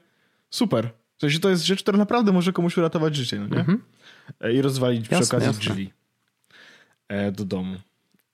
[0.50, 0.90] super.
[1.18, 3.60] W sensie to jest rzecz, która naprawdę może komuś uratować życie, no nie?
[3.60, 3.84] Mhm.
[4.42, 5.62] E, I rozwalić jasne, przy okazji jasne.
[5.62, 5.94] drzwi
[7.08, 7.78] e, do domu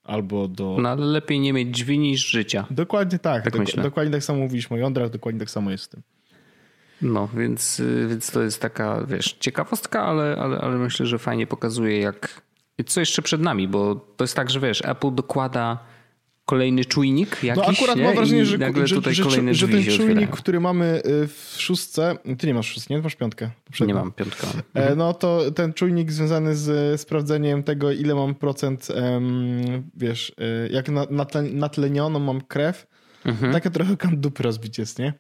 [0.04, 0.78] albo do...
[0.82, 2.66] No ale lepiej nie mieć drzwi niż życia.
[2.72, 3.44] Dokładnie tak.
[3.44, 6.02] tak Dok dokładnie tak samo mówiliśmy o jądrach, dokładnie tak samo jest z tym.
[7.02, 12.00] No, więc, więc to jest taka, wiesz, ciekawostka, ale, ale, ale myślę, że fajnie pokazuje,
[12.00, 12.42] jak
[12.86, 15.80] co jeszcze przed nami, bo to jest tak, że wiesz, Apple dokłada
[16.50, 18.04] kolejny czujnik no, jakiś, No akurat nie?
[18.04, 20.28] mam wrażenie, że, nagle że, tutaj że, kolejne że, ten czujnik, otwierają.
[20.28, 23.02] który mamy y, w szóstce, ty nie masz szóstki, nie?
[23.02, 23.50] masz piątkę.
[23.88, 24.48] Nie mam piątkę.
[24.48, 24.98] E, mhm.
[24.98, 28.88] No to ten czujnik związany z sprawdzeniem tego, ile mam procent,
[29.96, 30.86] wiesz, y, jak
[31.52, 32.88] natlenioną mam krew,
[33.26, 33.54] Mhm.
[33.54, 35.14] Takie trochę dupy rozbić jest, nie?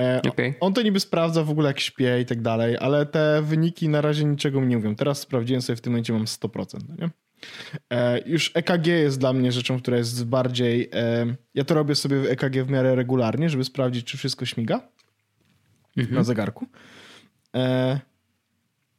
[0.00, 0.54] E, okay.
[0.60, 4.00] On to niby sprawdza w ogóle jak śpię i tak dalej, ale te wyniki na
[4.00, 4.96] razie niczego mi nie mówią.
[4.96, 7.10] Teraz sprawdziłem sobie w tym momencie mam 100%, nie?
[7.90, 10.88] E, już EKG jest dla mnie rzeczą, która jest bardziej.
[10.94, 14.88] E, ja to robię sobie w EKG w miarę regularnie, żeby sprawdzić, czy wszystko śmiga
[15.96, 16.14] mhm.
[16.14, 16.66] na zegarku.
[17.56, 18.00] E,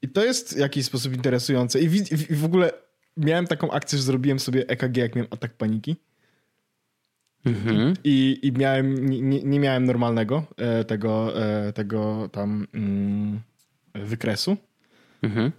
[0.02, 1.80] I to jest w jakiś sposób interesujące.
[1.80, 1.89] I
[2.36, 2.72] w, ogóle
[3.18, 5.96] miałem taką akcję, że zrobiłem sobie EKG, jak miałem atak paniki.
[7.46, 7.94] Mhm.
[8.04, 10.44] I, I miałem, nie, nie miałem normalnego
[10.88, 11.34] tego,
[11.74, 13.41] tego tam mm,
[13.94, 14.58] wykresu.
[15.22, 15.52] Mhm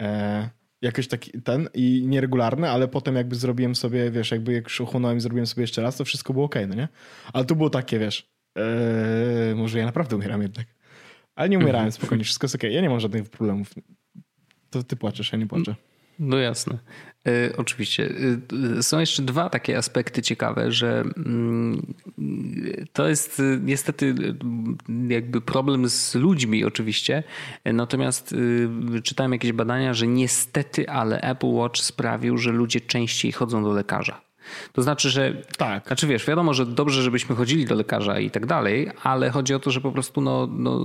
[0.85, 4.81] jakoś taki ten i nieregularny, ale potem jakby zrobiłem sobie, wiesz, jakby jak już
[5.17, 6.87] i zrobiłem sobie jeszcze raz, to wszystko było ok, no nie?
[7.33, 10.67] Ale to było takie, wiesz, ee, może ja naprawdę umieram jednak.
[11.35, 12.63] Ale nie umierałem, spokojnie, wszystko jest ok.
[12.63, 13.73] Ja nie mam żadnych problemów.
[14.69, 15.75] To ty płaczesz, ja nie płaczę.
[16.19, 16.77] No jasne.
[17.27, 18.13] E, oczywiście.
[18.77, 21.93] E, są jeszcze dwa takie aspekty ciekawe, że mm,
[22.93, 24.15] to jest niestety
[25.07, 27.23] jakby problem z ludźmi oczywiście.
[27.65, 28.35] Natomiast
[29.03, 34.24] czytałem jakieś badania, że niestety, ale Apple Watch sprawił, że ludzie częściej chodzą do lekarza.
[34.73, 35.87] To znaczy, że tak.
[35.87, 39.59] Znaczy wiesz, wiadomo, że dobrze, żebyśmy chodzili do lekarza i tak dalej, ale chodzi o
[39.59, 40.81] to, że po prostu no, no,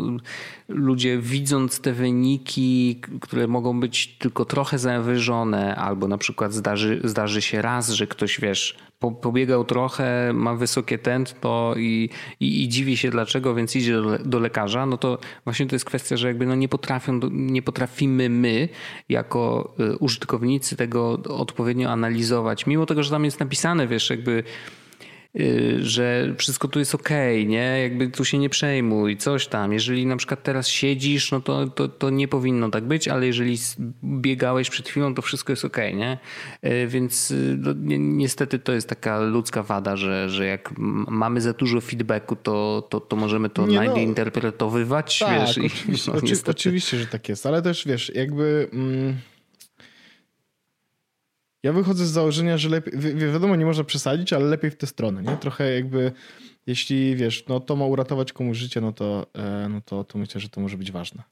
[0.68, 7.42] ludzie widząc te wyniki, które mogą być tylko trochę zawyżone, albo na przykład zdarzy, zdarzy
[7.42, 12.96] się raz, że ktoś wiesz, po, pobiegał trochę, ma wysokie tętno i, i, i, dziwi
[12.96, 16.46] się dlaczego, więc idzie do, do, lekarza, no to właśnie to jest kwestia, że jakby
[16.46, 18.68] no nie potrafią, nie potrafimy my
[19.08, 24.44] jako y, użytkownicy tego odpowiednio analizować, mimo tego, że tam jest napisane, wiesz, jakby
[25.80, 27.10] że wszystko tu jest ok,
[27.46, 27.80] nie?
[27.82, 29.72] Jakby tu się nie przejmuj, coś tam.
[29.72, 33.58] Jeżeli na przykład teraz siedzisz, no to, to, to nie powinno tak być, ale jeżeli
[34.04, 36.18] biegałeś przed chwilą, to wszystko jest ok, nie?
[36.66, 40.72] Y, więc y, no, niestety to jest taka ludzka wada, że, że jak
[41.08, 45.50] mamy za dużo feedbacku, to, to, to możemy to no, nadinterpretowywać, tak, wiesz?
[45.50, 46.14] Oczywiście, i,
[46.46, 48.68] no, oczywiście, że tak jest, ale też wiesz, jakby...
[48.72, 49.16] Mm
[51.62, 54.86] ja wychodzę z założenia, że lepiej, wi wiadomo, nie można przesadzić, ale lepiej w tę
[54.86, 55.36] stronę, nie?
[55.36, 56.12] Trochę jakby,
[56.66, 60.40] jeśli wiesz, no to ma uratować komuś życie, no to, e, no to, to myślę,
[60.40, 61.22] że to może być ważne.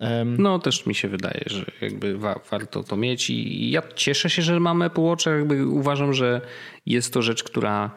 [0.00, 4.30] Um, no też mi się wydaje, że jakby wa warto to mieć i ja cieszę
[4.30, 6.40] się, że mamy Apple Watch, jakby uważam, że
[6.86, 7.90] jest to rzecz, która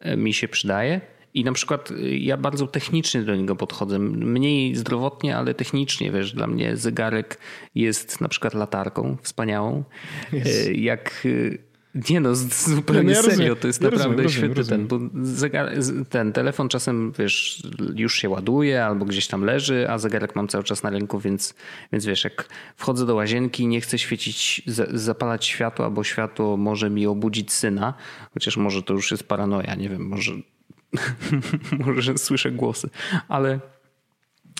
[0.00, 1.00] e, mi się przydaje.
[1.34, 3.98] I na przykład y, ja bardzo technicznie do niego podchodzę.
[3.98, 7.38] Mniej zdrowotnie, ale technicznie, wiesz, dla mnie zegarek
[7.74, 9.84] jest na przykład latarką wspaniałą.
[10.32, 10.68] Yes.
[10.72, 11.58] Jak y,
[12.10, 14.88] nie no, zupełnie no, ja serio, to jest ja naprawdę rozumiem, świetny rozumiem.
[14.88, 15.72] ten, bo zegar,
[16.10, 17.62] ten telefon czasem, wiesz,
[17.94, 21.54] już się ładuje albo gdzieś tam leży, a zegarek mam cały czas na ręku, więc,
[21.92, 24.62] więc wiesz, jak wchodzę do łazienki i nie chcę świecić,
[24.92, 27.94] zapalać światła, bo światło może mi obudzić syna,
[28.34, 30.32] chociaż może to już jest paranoja, nie wiem, może
[31.86, 32.90] może słyszę głosy,
[33.28, 33.60] ale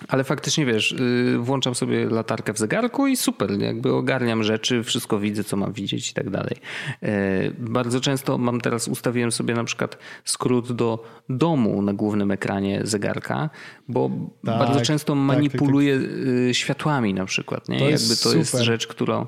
[0.09, 5.19] ale faktycznie wiesz, y, włączam sobie latarkę w zegarku i super, jakby ogarniam rzeczy, wszystko
[5.19, 6.57] widzę, co mam widzieć i tak dalej.
[7.03, 12.81] E, bardzo często mam teraz, ustawiłem sobie na przykład skrót do domu na głównym ekranie
[12.85, 13.51] zegarka,
[13.89, 14.11] bo
[14.45, 17.69] tak, bardzo często tak, manipuluję tak, tak, światłami na przykład.
[17.69, 17.79] Nie?
[17.79, 18.39] To jakby to super.
[18.39, 19.27] jest rzecz, którą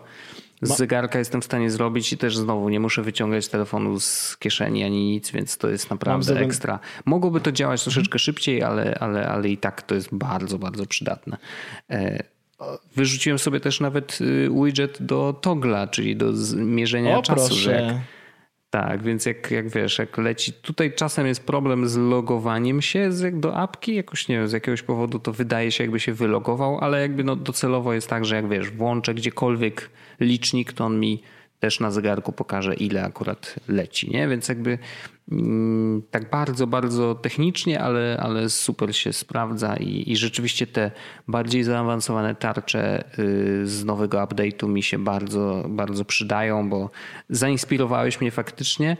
[0.62, 4.84] z zegarka jestem w stanie zrobić i też znowu nie muszę wyciągać telefonu z kieszeni
[4.84, 6.78] ani nic, więc to jest naprawdę ekstra.
[7.04, 11.36] Mogłoby to działać troszeczkę szybciej, ale, ale, ale i tak to jest bardzo, bardzo przydatne.
[11.90, 12.22] E,
[12.96, 17.46] wyrzuciłem sobie też nawet y, widget do togla, czyli do mierzenia o, czasu.
[17.48, 17.54] Proszę.
[17.54, 17.96] Że jak,
[18.70, 20.52] tak, więc jak, jak wiesz, jak leci.
[20.52, 24.82] Tutaj czasem jest problem z logowaniem się z, do apki, jakoś nie wiem, z jakiegoś
[24.82, 28.48] powodu to wydaje się, jakby się wylogował, ale jakby no docelowo jest tak, że jak
[28.48, 29.90] wiesz, włączę gdziekolwiek
[30.20, 31.22] licznik, to on mi
[31.60, 34.28] też na zegarku pokaże, ile akurat leci, nie?
[34.28, 34.78] Więc jakby
[35.32, 40.90] mm, tak bardzo, bardzo technicznie, ale, ale super się sprawdza i, i rzeczywiście te
[41.28, 46.90] bardziej zaawansowane tarcze y, z nowego update'u mi się bardzo, bardzo przydają, bo
[47.28, 48.96] zainspirowałeś mnie faktycznie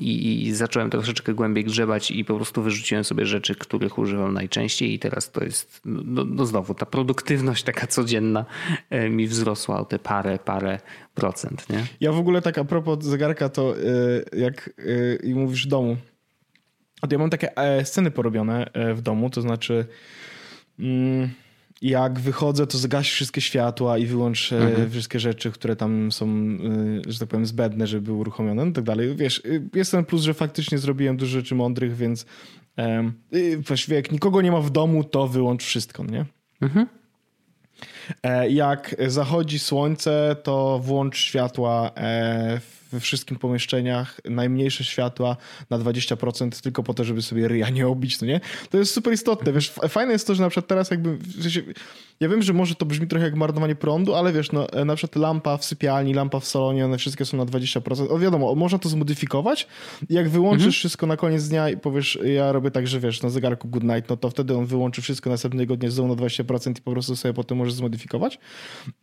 [0.00, 4.94] i, i, zacząłem troszeczkę głębiej grzebać i po prostu wyrzuciłem sobie rzeczy, których używam najczęściej
[4.94, 8.44] i teraz to jest, no, no znowu, ta produktywność taka codzienna
[8.90, 10.80] e, mi wzrosła o te parę, parę
[11.14, 11.86] procent, nie?
[12.00, 15.96] Ja w ogóle tak a propos zegarka, to e, jak e, i mówisz w domu,
[17.10, 17.50] ja mam takie
[17.84, 19.86] sceny porobione w domu, to znaczy...
[20.78, 21.30] Mm,
[21.82, 24.90] jak wychodzę, to zgaś wszystkie światła i wyłącz e, mhm.
[24.90, 28.84] wszystkie rzeczy, które tam są, e, że tak powiem, zbędne, żeby były uruchomione i tak
[28.84, 29.16] dalej.
[29.16, 32.26] Wiesz, e, jest ten plus, że faktycznie zrobiłem dużo rzeczy mądrych, więc
[32.76, 33.12] um,
[33.66, 36.24] właściwie jak nikogo nie ma w domu, to wyłącz wszystko, nie?
[36.60, 36.86] Mhm.
[38.48, 41.90] Jak zachodzi słońce, to włącz światła
[42.96, 45.36] we wszystkich pomieszczeniach, najmniejsze światła
[45.70, 48.40] na 20% tylko po to, żeby sobie ryja nie obić, no nie?
[48.70, 51.18] To jest super istotne, wiesz, fajne jest to, że na przykład teraz jakby,
[52.20, 54.96] ja wiem, że może to brzmi trochę jak marnowanie prądu, ale wiesz, no, e, na
[54.96, 58.10] przykład lampa w sypialni, lampa w salonie, one wszystkie są na 20%.
[58.10, 59.66] O wiadomo, można to zmodyfikować.
[60.10, 60.72] Jak wyłączysz mhm.
[60.72, 64.10] wszystko na koniec dnia i powiesz, ja robię tak, że wiesz, na zegarku good night,
[64.10, 67.34] no to wtedy on wyłączy wszystko następnego dnia znowu na 20% i po prostu sobie
[67.34, 68.38] potem możesz zmodyfikować.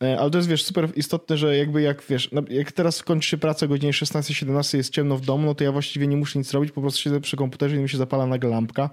[0.03, 3.37] E, ale to jest, wiesz, super istotne, że jakby jak, wiesz, jak teraz kończy się
[3.37, 6.51] praca o godzinie 16-17, jest ciemno w domu, no to ja właściwie nie muszę nic
[6.51, 8.89] robić, po prostu siedzę przy komputerze i mi się zapala nagle lampka,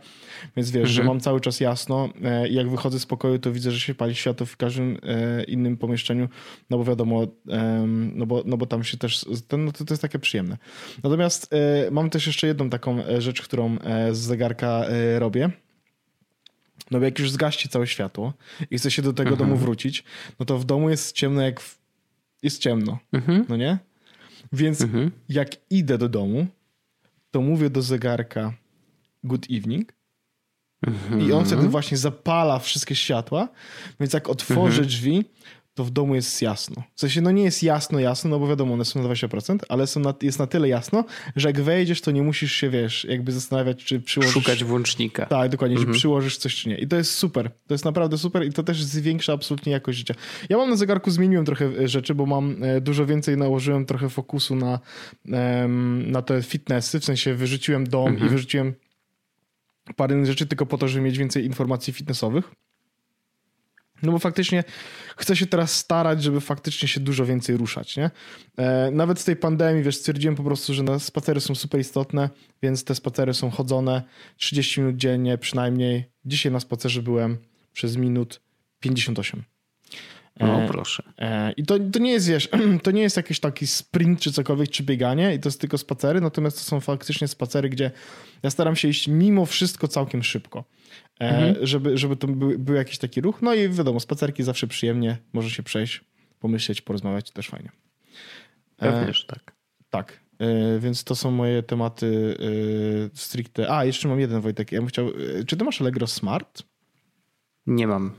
[0.57, 0.95] więc wiesz, mhm.
[0.95, 3.95] że mam cały czas jasno e, i jak wychodzę z pokoju, to widzę, że się
[3.95, 6.29] pali światło w każdym e, innym pomieszczeniu,
[6.71, 7.27] no bo wiadomo,
[8.15, 9.27] no bo, no bo tam się też,
[9.59, 10.59] no to, to jest takie przyjemne.
[11.03, 13.77] Natomiast e, mam też jeszcze jedną taką rzecz, którą
[14.13, 14.85] z zegarka
[15.19, 15.51] robię.
[16.91, 18.33] No bo jak już zgaści całe światło
[18.71, 19.49] i chce się do tego mhm.
[19.49, 20.05] domu wrócić,
[20.41, 21.81] no to w domu jest ciemno jak w
[22.43, 22.99] jest ciemno,
[23.49, 23.79] no nie?
[24.53, 24.87] Więc
[25.29, 26.47] jak idę do domu,
[27.31, 28.53] to mówię do zegarka
[29.25, 29.93] good evening.
[31.27, 33.49] I on wtedy właśnie zapala wszystkie światła,
[34.01, 35.25] więc jak otworzę drzwi,
[35.75, 36.83] to w domu jest jasno.
[36.95, 39.87] W sensie, no nie jest jasno, jasno, no bo wiadomo, one są na 20%, ale
[39.87, 41.05] są na, jest na tyle jasno,
[41.37, 44.35] że jak wejdziesz, to nie musisz się, wiesz, jakby zastanawiać, czy przyłożysz...
[44.35, 45.27] Szukać włącznika.
[45.27, 46.79] Tak, dokładnie, czy przyłożysz coś, czy nie.
[46.79, 47.51] I to jest super.
[47.67, 50.15] To jest naprawdę super i to też zwiększa absolutnie jakość życia.
[50.49, 54.09] Ja mam na zegarku, zmieniłem trochę e, rzeczy, bo mam e, dużo więcej, nałożyłem trochę
[54.09, 54.81] fokusu na,
[56.07, 58.75] na te fitnessy, w sensie wyrzuciłem dom i wyrzuciłem
[59.97, 62.51] parę rzeczy tylko po to, żeby mieć więcej informacji fitnessowych.
[64.03, 64.65] No bo faktycznie
[65.17, 68.11] chcę się teraz starać, żeby faktycznie się dużo więcej ruszać, nie?
[68.57, 72.31] E, nawet z tej pandemii, wiesz, stwierdziłem po prostu, że spacery są super istotne,
[72.63, 74.03] więc te spacery są chodzone
[74.37, 76.05] 30 minut dziennie przynajmniej.
[76.25, 77.39] Dzisiaj na spacerze byłem
[77.73, 78.41] przez minut
[78.81, 79.50] 58.
[80.47, 81.03] No proszę.
[81.19, 82.49] E, I to, to nie jest, wiesz,
[82.83, 86.21] to nie jest jakiś taki sprint czy cokolwiek, czy bieganie i to jest tylko spacery,
[86.21, 87.91] natomiast to są faktycznie spacery, gdzie
[88.43, 90.65] ja staram się iść mimo wszystko całkiem szybko,
[91.21, 91.67] e, Mhm.
[91.67, 93.43] żeby, żeby to był, był jakiś taki ruch.
[93.43, 96.05] No i wiadomo, spacerki zawsze przyjemnie, może się przejść,
[96.41, 97.71] pomyśleć, porozmawiać, to też fajnie.
[99.13, 99.53] Że tak.
[99.91, 102.37] Tak, e, więc to są moje tematy
[103.15, 103.73] e, stricte.
[103.77, 106.63] A, jeszcze mam jeden, Wojtek, ja bym chciał, e, czy ty masz Allegro Smart?
[107.67, 108.13] Nie mam.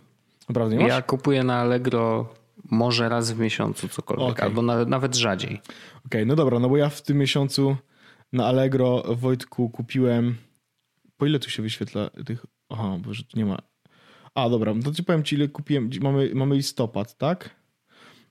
[0.52, 0.90] Naprawdę nie masz?
[0.90, 2.34] Ja kupuję na Allegro
[2.72, 4.46] może raz w miesiącu cokolwiek, Okej.
[4.46, 5.62] albo na, nawet rzadziej.
[6.06, 7.76] Okej, no dobra, no bo ja w tym miesiącu
[8.34, 10.36] na Allegro Wojtku kupiłem.
[11.18, 12.46] Po ile tu się wyświetla tych.
[12.70, 13.58] Aha, boże, tu nie ma.
[14.36, 15.90] A, dobra, no to ci powiem ci, ile kupiłem.
[16.02, 17.61] Mamy, mamy listopad, tak?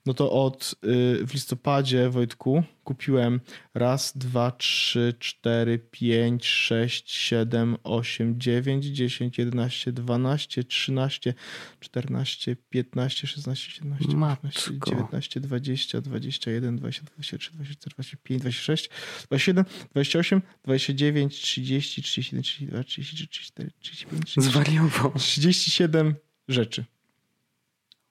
[0.06, 3.40] No to od y, w listopadzie, Wojtku, kupiłem
[3.74, 11.34] raz, dwa, trzy, cztery, pięć, sześć, siedem, osiem, dziewięć, dziesięć, jedenaście, dwanaście, trzynaście,
[11.80, 18.16] czternaście, piętnaście, szesnaście, siedemnaście, osiemnaście, dziewiętnaście, dwadzieścia, dwadzieścia jeden, dwadzieścia, dwadzieścia trzy, dwadzieścia cztery, dwadzieścia
[18.22, 18.90] pięć, dwadzieścia sześć,
[19.26, 23.70] dwadzieścia siedem, dwadzieścia osiem, dwadzieścia dziewięć, trzydzieści, trzydzieści jeden, trzydzieści dwa, trzydzieści trzy, trzydzieści cztery,
[23.80, 25.18] trzydzieści pięć, trzydzieści.
[25.18, 26.14] 37
[26.48, 26.84] rzeczy.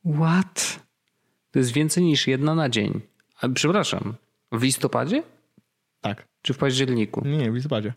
[0.05, 0.88] What?
[1.51, 3.01] To jest więcej niż jedna na dzień.
[3.41, 4.13] A, przepraszam,
[4.51, 5.23] w listopadzie
[6.01, 6.27] Tak.
[6.41, 7.27] czy w październiku?
[7.27, 7.93] Nie, nie, w listopadzie.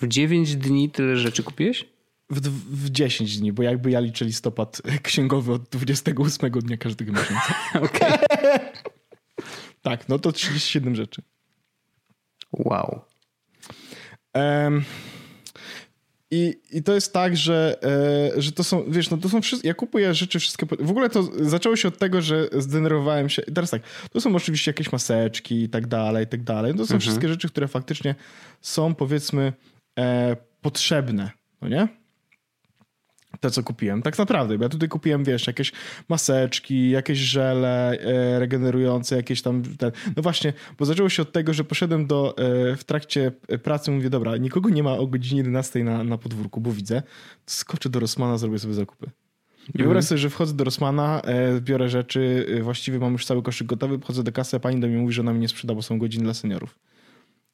[0.00, 1.86] W 9 dni tyle rzeczy kupiłeś?
[2.30, 2.40] W,
[2.84, 7.54] w 10 dni, bo jakby ja liczę listopad księgowy od 28 dnia każdego miesiąca.
[7.86, 8.12] Okej.
[9.82, 11.22] Tak, no to 37 rzeczy.
[12.52, 13.00] Wow.
[14.32, 14.84] Em,
[16.30, 17.76] i, I to jest tak, że,
[18.36, 21.10] e, że to są, wiesz, no to są wszystkie, ja kupuję rzeczy wszystkie, w ogóle
[21.10, 24.92] to zaczęło się od tego, że zdenerwowałem się, i teraz tak, to są oczywiście jakieś
[24.92, 28.14] maseczki i tak dalej, i tak dalej, to są wszystkie rzeczy, które faktycznie
[28.60, 29.52] są powiedzmy
[29.98, 31.30] e, potrzebne,
[31.62, 31.88] no nie?
[33.40, 34.02] Te, co kupiłem.
[34.02, 35.72] Tak naprawdę, bo ja tutaj kupiłem, wiesz, jakieś
[36.08, 39.62] maseczki, jakieś żele e, regenerujące, jakieś tam...
[39.78, 39.92] Ten.
[40.16, 43.32] No właśnie, bo zaczęło się od tego, że poszedłem do, e, w trakcie
[43.62, 47.02] pracy, mówię, dobra, nikogo nie ma o godzinie 11 na, na podwórku, bo widzę,
[47.44, 49.10] to skoczę do Rossmana, zrobię sobie zakupy.
[49.74, 53.42] I wyobraź sobie, że wchodzę do Rossmana, e, biorę rzeczy, e, właściwie mam już cały
[53.42, 55.74] koszyk gotowy, wchodzę do kasy, a pani do mnie mówi, że ona mi nie sprzeda,
[55.74, 56.78] bo są godziny dla seniorów.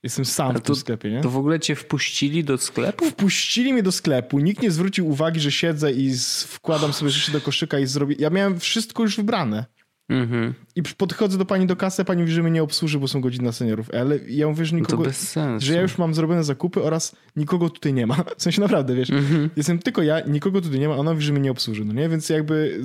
[0.04, 1.20] Jestem sam w to- tym sklepie, nie?
[1.20, 3.04] To w ogóle cię wpuścili do sklepu?
[3.10, 6.14] Wpuścili mnie do sklepu, nikt nie zwrócił uwagi, że siedzę i
[6.46, 8.16] wkładam sobie rzeczy do koszyka i zrobię.
[8.18, 9.64] Ja miałem wszystko już wybrane.
[10.08, 10.54] Mhm.
[10.76, 13.52] I podchodzę do pani do kasy, pani mówi, że mnie nie obsłuży, bo są godziny
[13.52, 13.90] seniorów.
[14.00, 15.04] Ale ja mówię, że No to nikogo.
[15.04, 15.66] bez sensu.
[15.66, 18.14] że ja już mam zrobione zakupy oraz nikogo tutaj nie ma.
[18.38, 19.50] W sensie naprawdę, wiesz, Mhm.
[19.56, 21.92] jestem tylko ja, nikogo tutaj nie ma, a ona mówi, że mnie nie obsłuży, no
[21.92, 22.08] nie?
[22.08, 22.80] Więc jakby,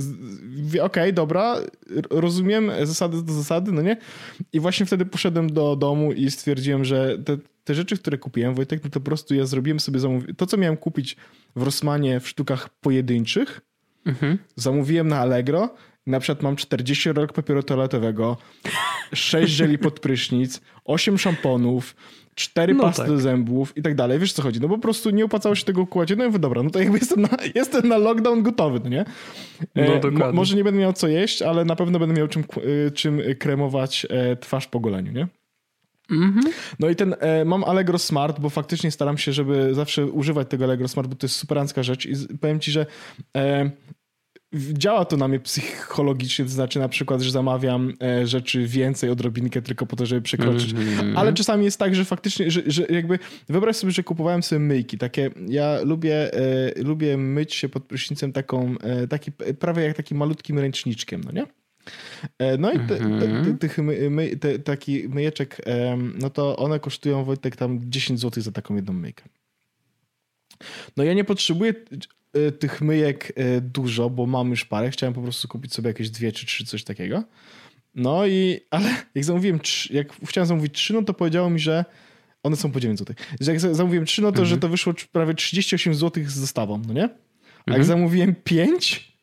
[0.82, 1.56] okej, dobra,
[1.98, 3.98] r- rozumiem, zasady to zasady, no nie?
[4.54, 8.84] I właśnie wtedy poszedłem do domu i stwierdziłem, że te, te rzeczy, które kupiłem, Wojtek,
[8.84, 10.34] no to po prostu ja zrobiłem sobie zamówienie.
[10.34, 11.18] To, co miałem kupić
[11.56, 13.62] w Rossmanie w sztukach pojedynczych,
[14.06, 14.38] Mhm.
[14.56, 15.76] zamówiłem na Allegro.
[16.10, 18.38] Na przykład mam 40 rolek papieru toaletowego,
[19.14, 21.96] 6 żeli pod prysznic, 8 szamponów,
[22.36, 23.12] 4 No pasty tak.
[23.12, 24.20] do zębów i tak dalej.
[24.20, 24.60] Wiesz co chodzi?
[24.62, 26.16] No po prostu nie opłacało się tego kładzie.
[26.16, 29.06] No i mówię, dobra, no to jakby jestem na, jestem na lockdown gotowy, no nie?
[29.76, 30.34] No, mo- dokładnie.
[30.34, 32.44] może nie będę miał co jeść, ale na pewno będę miał czym,
[32.88, 35.28] y, czym kremować e, twarz po goleniu, nie?
[36.12, 36.54] Mhm.
[36.80, 40.64] No i ten, e, mam Allegro Smart, bo faktycznie staram się, żeby zawsze używać tego
[40.66, 42.86] Allegro Smart, bo to jest superancka rzecz i powiem ci, że
[43.38, 43.72] e,
[44.54, 49.62] działa to na mnie psychologicznie, to znaczy na przykład, że zamawiam e, rzeczy więcej odrobinkę
[49.62, 50.72] tylko po to, żeby przekroczyć.
[50.72, 51.18] Mhm.
[51.18, 53.20] Ale czasami jest tak, że faktycznie, że, że jakby
[53.50, 58.34] wyobraź sobie, że kupowałem sobie myjki, takie, ja lubię, e, lubię myć się pod prysznicem
[58.34, 61.46] taką, e, taki, prawie jak takim malutkim ręczniczkiem, no nie?
[62.40, 66.58] E, No i te, te, te, tych my, my, te, taki myjeczek, em, no to
[66.58, 69.24] one kosztują, Wojtek, tam 10 zł za taką jedną myjkę.
[70.98, 72.19] No ja nie potrzebuję e,
[72.60, 74.90] tych myjek e, dużo, bo mam już parę.
[74.92, 77.24] Chciałem po prostu kupić sobie jakieś dwie czy trzy, coś takiego.
[77.96, 79.60] No i, ale jak zamówiłem
[79.92, 81.86] jak chciałem zamówić trzy, no to powiedziało mi, że
[82.44, 83.16] one są po 9 zł.
[83.42, 87.04] Jak zamówiłem trzy, no to że to wyszło prawie 38 zł z dostawą, no nie?
[87.04, 87.84] A jak Mhm.
[87.84, 89.14] zamówiłem 5,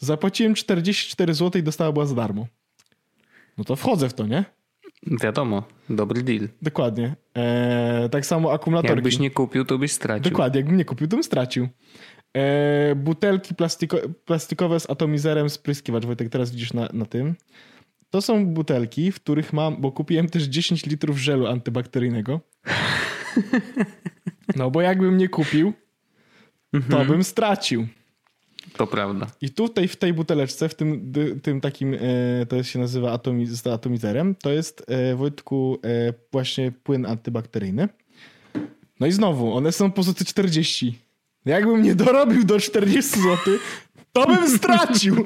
[0.00, 2.46] to zapłaciłem 44 zł i dostawa była za darmo.
[3.58, 4.44] No to wchodzę w to, nie?
[5.22, 6.48] Wiadomo, dobry deal.
[6.62, 7.14] Dokładnie.
[7.34, 8.94] Eee, tak samo akumulatorki.
[8.96, 10.30] Jakbyś nie kupił, to byś stracił.
[10.32, 11.68] Dokładnie, jakbym nie kupił, to bym stracił.
[12.34, 17.34] Eee, butelki plastiko plastikowe z atomizerem spryskiwacz, Wojtek, teraz widzisz na, na tym.
[18.10, 22.40] To są butelki, w których mam, bo kupiłem też 10 litrów żelu antybakteryjnego.
[24.56, 25.72] No bo jakbym nie kupił,
[26.90, 27.86] to bym stracił.
[28.76, 29.26] To prawda.
[29.40, 31.12] I tutaj w tej buteleczce, w tym,
[31.42, 31.98] tym takim, e,
[32.46, 37.88] to jest, się nazywa atomi, z atomizerem, to jest e, Wojtku e, właśnie płyn antybakteryjny.
[39.00, 40.98] No i znowu, one są po złoty 40.
[41.44, 43.58] Jakbym nie dorobił do 40 zł,
[44.12, 45.16] to bym stracił.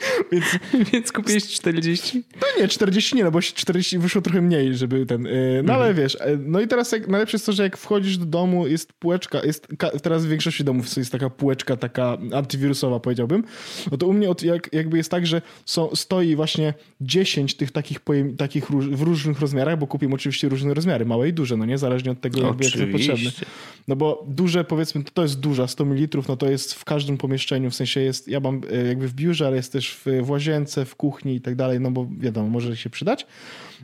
[0.32, 0.44] Więc
[0.92, 2.22] Więc kupiłeś 40?
[2.40, 5.26] no nie, 40 nie, no bo 40 wyszło trochę mniej, żeby ten.
[5.26, 5.30] e,
[5.64, 8.26] No ale wiesz, e, no i teraz jak, najlepsze jest to, że jak wchodzisz do
[8.26, 9.68] domu, jest półeczka, jest
[10.02, 13.44] teraz w większości domów jest taka półeczka, taka antywirusowa, powiedziałbym.
[13.90, 17.70] No to u mnie od, jak, jakby jest tak, że są, stoi właśnie 10 tych
[17.70, 21.64] takich, pojem, takich w różnych rozmiarach, bo kupiłem oczywiście różne rozmiary, małe i duże, no
[21.64, 23.12] nie, zależnie od tego, jakby, jak Oczywiście.
[23.12, 23.46] potrzebne.
[23.88, 27.16] No bo duże, powiedzmy, to, to jest duża, 100 ml, no to jest w każdym
[27.18, 30.30] pomieszczeniu, w sensie jest, ja mam e, jakby w biurze, ale jest też w, w
[30.30, 33.26] łazience, w kuchni i tak dalej, no bo wiadomo, może się przydać.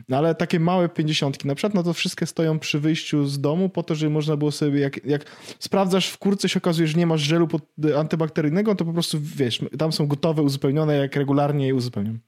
[0.09, 3.69] No ale takie małe 50 na przykład, no to wszystkie stoją przy wyjściu z domu
[3.69, 5.25] po to, żeby można było sobie, jak, jak
[5.59, 7.63] sprawdzasz w kurce się okazuje, że nie masz żelu pod,
[7.97, 12.19] antybakteryjnego, to po prostu, wiesz, tam są gotowe, uzupełnione, jak regularnie je uzupełniam.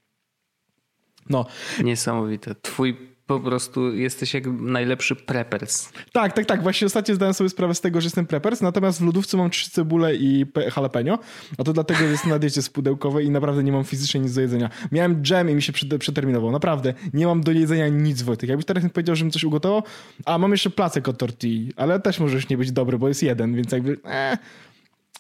[1.30, 1.46] No,
[1.84, 2.56] Niesamowite.
[2.56, 5.92] Twój po prostu jesteś jak najlepszy preppers.
[6.12, 6.64] Tak, tak, tak.
[6.64, 9.70] Właśnie ostatnio zdałem sobie sprawę z tego, że jestem preppers, natomiast w lodówce mam trzy
[9.72, 11.20] cebule i pe- jalapeno,
[11.58, 14.42] a to dlatego, że jestem na diecie spudełkowej i naprawdę nie mam fizycznie nic do
[14.42, 14.70] jedzenia.
[14.92, 16.52] Miałem dżem i mi się przeterminował.
[16.52, 16.94] Naprawdę.
[17.14, 18.50] Nie mam do jedzenia nic, Wojtek.
[18.50, 19.84] Jakbyś teraz mi powiedział, żebym coś ugotował,
[20.26, 23.56] a mam jeszcze placek od tortilli, ale też możesz nie być dobry, bo jest jeden,
[23.56, 23.98] więc jakby...
[24.06, 24.38] E,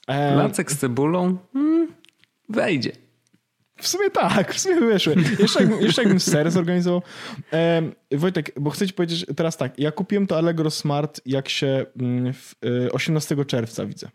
[0.08, 1.38] e, Placek z cebulą?
[1.54, 1.88] Hmm,
[2.50, 2.92] wejdzie.
[3.82, 5.16] W sumie tak, w sumie wyszły.
[5.40, 7.02] Jeszcze jeszcze jakbym ser zorganizował.
[7.52, 9.80] Em, Wojtek, bo chcę ci powiedzieć teraz tak.
[9.80, 14.10] Ja kupiłem to Allegro Smart, jak się mm, w, y, 18 czerwca widzę.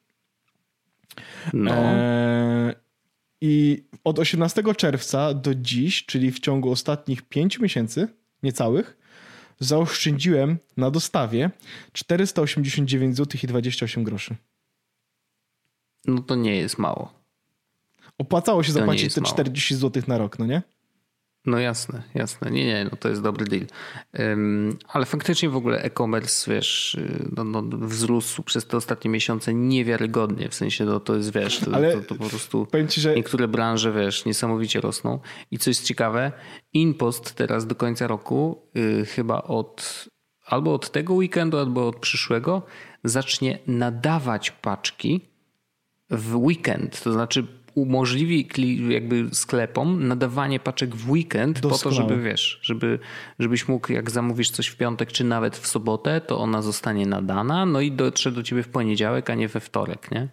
[1.53, 1.71] No.
[1.75, 2.75] E,
[3.41, 8.09] I od 18 czerwca do dziś, czyli w ciągu ostatnich 5 miesięcy,
[8.43, 8.97] niecałych,
[9.61, 11.51] zaoszczędziłem na dostawie
[11.93, 14.37] 489 zł i 28 groszy.
[16.07, 17.24] no to nie jest mało.
[18.19, 19.35] Opłacało się zapłacić te mało.
[19.35, 20.63] 40 zł na rok, no nie?
[21.47, 22.51] No jasne, jasne.
[22.51, 23.67] Nie, nie, no to jest dobry deal.
[24.21, 26.97] Ym, ale faktycznie w ogóle e-commerce, wiesz,
[27.37, 30.49] no, no, wzrósł przez te ostatnie miesiące niewiarygodnie.
[30.49, 33.49] W sensie, no, to jest, wiesz, to, Ale to, to po prostu ci, że niektóre
[33.49, 35.19] branże, wiesz, niesamowicie rosną.
[35.51, 36.33] I co jest ciekawe,
[36.73, 40.05] InPost teraz do końca roku, y, chyba od
[40.47, 42.63] albo od tego weekendu, albo od przyszłego,
[43.05, 45.21] zacznie nadawać paczki
[46.11, 47.03] w weekend.
[47.03, 48.49] To znaczy umożliwi
[48.89, 52.99] jakby sklepom nadawanie paczek w weekend po to, żeby wiesz, żeby,
[53.39, 57.67] żebyś mógł jak zamówisz coś w piątek czy nawet w sobotę, to ona zostanie nadana,
[57.67, 60.29] no i dotrze do ciebie w poniedziałek, a nie we wtorek, nie?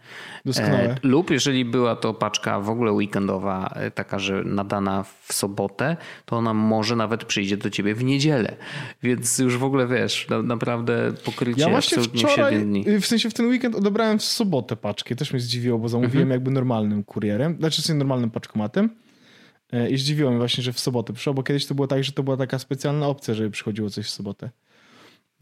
[0.46, 0.84] Doskonałe.
[0.84, 5.98] E, lub jeżeli była to paczka w ogóle weekendowa, e, taka, że nadana w sobotę,
[6.26, 8.56] to ona może nawet przyjdzie do ciebie w niedzielę.
[9.04, 12.86] Więc już w ogóle wiesz, na, naprawdę pokrycie Ja właśnie absolutnie w wczoraj, 7 dni.
[13.02, 15.16] w sensie w ten weekend odebrałem w sobotę paczkę.
[15.16, 16.32] Też mnie zdziwiło, bo zamówiłem Mhm.
[16.32, 18.90] jakby normalnym kurierem, znaczy sobie normalnym paczkomatem.
[19.72, 22.12] E, I zdziwiło mnie właśnie, że w sobotę przyszło, bo kiedyś to było tak, że
[22.12, 24.50] to była taka specjalna opcja, żeby przychodziło coś w sobotę.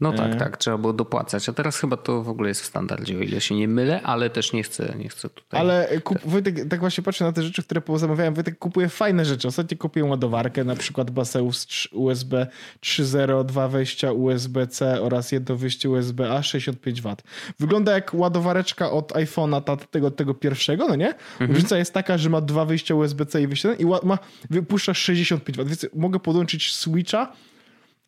[0.00, 1.48] No tak, tak, trzeba było dopłacać.
[1.48, 4.30] A teraz chyba to w ogóle jest w standardzie, o ile się nie mylę, ale
[4.30, 5.60] też nie chcę, nie chcę tutaj.
[5.60, 8.34] Ale kup, Wojtek, tak właśnie patrzę na te rzeczy, które zamawiałem.
[8.34, 9.48] Wojtek kupuje fajne rzeczy.
[9.48, 12.46] Ostatnio kupiłem ładowarkę, na przykład Baseus 3 USB
[12.82, 17.16] 3.0, dwa wejścia USB-C oraz jedno wyjście USB-A 65 W.
[17.58, 21.14] Wygląda jak ładowareczka od iPhone'a ta, tego, tego pierwszego, no nie?
[21.40, 24.18] Różnica jest taka, że ma dwa wyjścia USB-C i wyjście i ma,
[24.50, 25.64] wypuszcza 65 W.
[25.64, 27.32] Więc mogę podłączyć Switcha.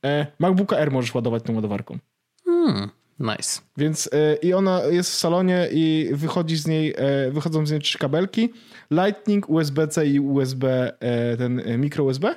[0.04, 1.98] E, MacBooka Air możesz ładować tą ładowarką.
[2.44, 3.60] Hmm, nice.
[3.76, 7.80] Więc e, i ona jest w salonie i wychodzi z niej, e, wychodzą z niej
[7.80, 8.52] trzy kabelki.
[8.90, 10.92] Lightning, USB-C i USB,
[11.38, 12.34] ten micro USB.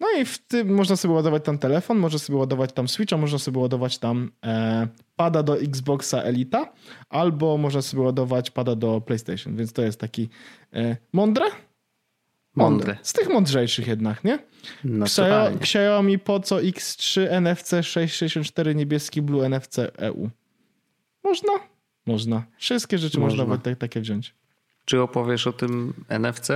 [0.00, 3.38] No i w tym można sobie ładować tam telefon, można sobie ładować tam Switcha, można
[3.38, 4.30] sobie ładować tam
[5.16, 6.72] pada do Xboxa Elita,
[7.08, 10.28] albo można sobie ładować pada do PlayStation, więc to jest taki
[11.12, 11.44] mądre?
[12.54, 12.96] Mądre.
[13.02, 14.38] Z tych mądrzejszych jednak, nie?
[14.84, 15.58] No Xiaomi, totalnie.
[15.58, 20.30] Xiaomi po co X3 NFC 664 niebieski Blue NFC EU.
[21.24, 21.52] Można?
[22.06, 22.42] Można.
[22.56, 23.58] Wszystkie rzeczy można, Można.
[23.58, 24.34] tak, takie wziąć.
[24.84, 26.48] Czy opowiesz o tym NFC?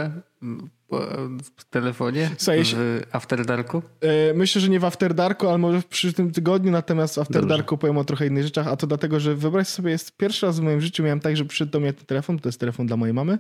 [1.57, 2.31] w telefonie?
[2.39, 3.83] Słuchaj, w After Darku?
[4.01, 7.43] E, myślę, że nie w After Darku, ale może w przyszłym tygodniu, natomiast w After
[7.43, 7.57] Dobrze.
[7.57, 10.61] Darku powiem o trochę innych rzeczach, a to dlatego, że wyobraź sobie, jest pierwszy raz
[10.61, 12.97] w moim życiu miałem tak, że przyszedł do mnie ten telefon, to jest telefon dla
[12.97, 13.39] mojej mamy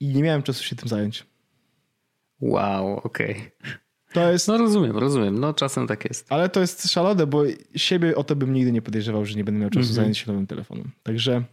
[0.00, 1.26] i nie miałem czasu się tym zająć.
[2.40, 3.30] Wow, okej.
[3.32, 3.78] Okay.
[4.14, 4.48] To jest...
[4.48, 5.40] No rozumiem, rozumiem.
[5.40, 6.26] No czasem tak jest.
[6.32, 7.42] Ale to jest szalone, bo
[7.76, 9.96] siebie o to bym nigdy nie podejrzewał, że nie będę miał czasu mm -hmm.
[9.96, 10.90] zająć się nowym telefonem.
[11.02, 11.44] Także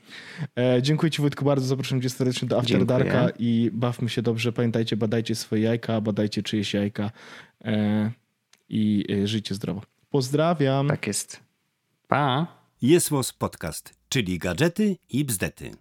[0.60, 2.86] e, dziękuję ci Wojtku bardzo, zapraszam cię serdecznie do After dziękuję.
[2.86, 4.52] Darka i bawmy się dobrze.
[4.54, 7.12] Pamiętajcie, badajcie swoje jajka, badajcie czyjeś jajka
[7.66, 8.12] e,
[8.70, 9.82] i e, żyjcie zdrowo.
[10.10, 10.88] Pozdrawiam.
[10.88, 11.40] Tak jest.
[12.08, 12.48] Pa.
[12.82, 15.72] Jest Podcast, czyli gadżety i bzdety.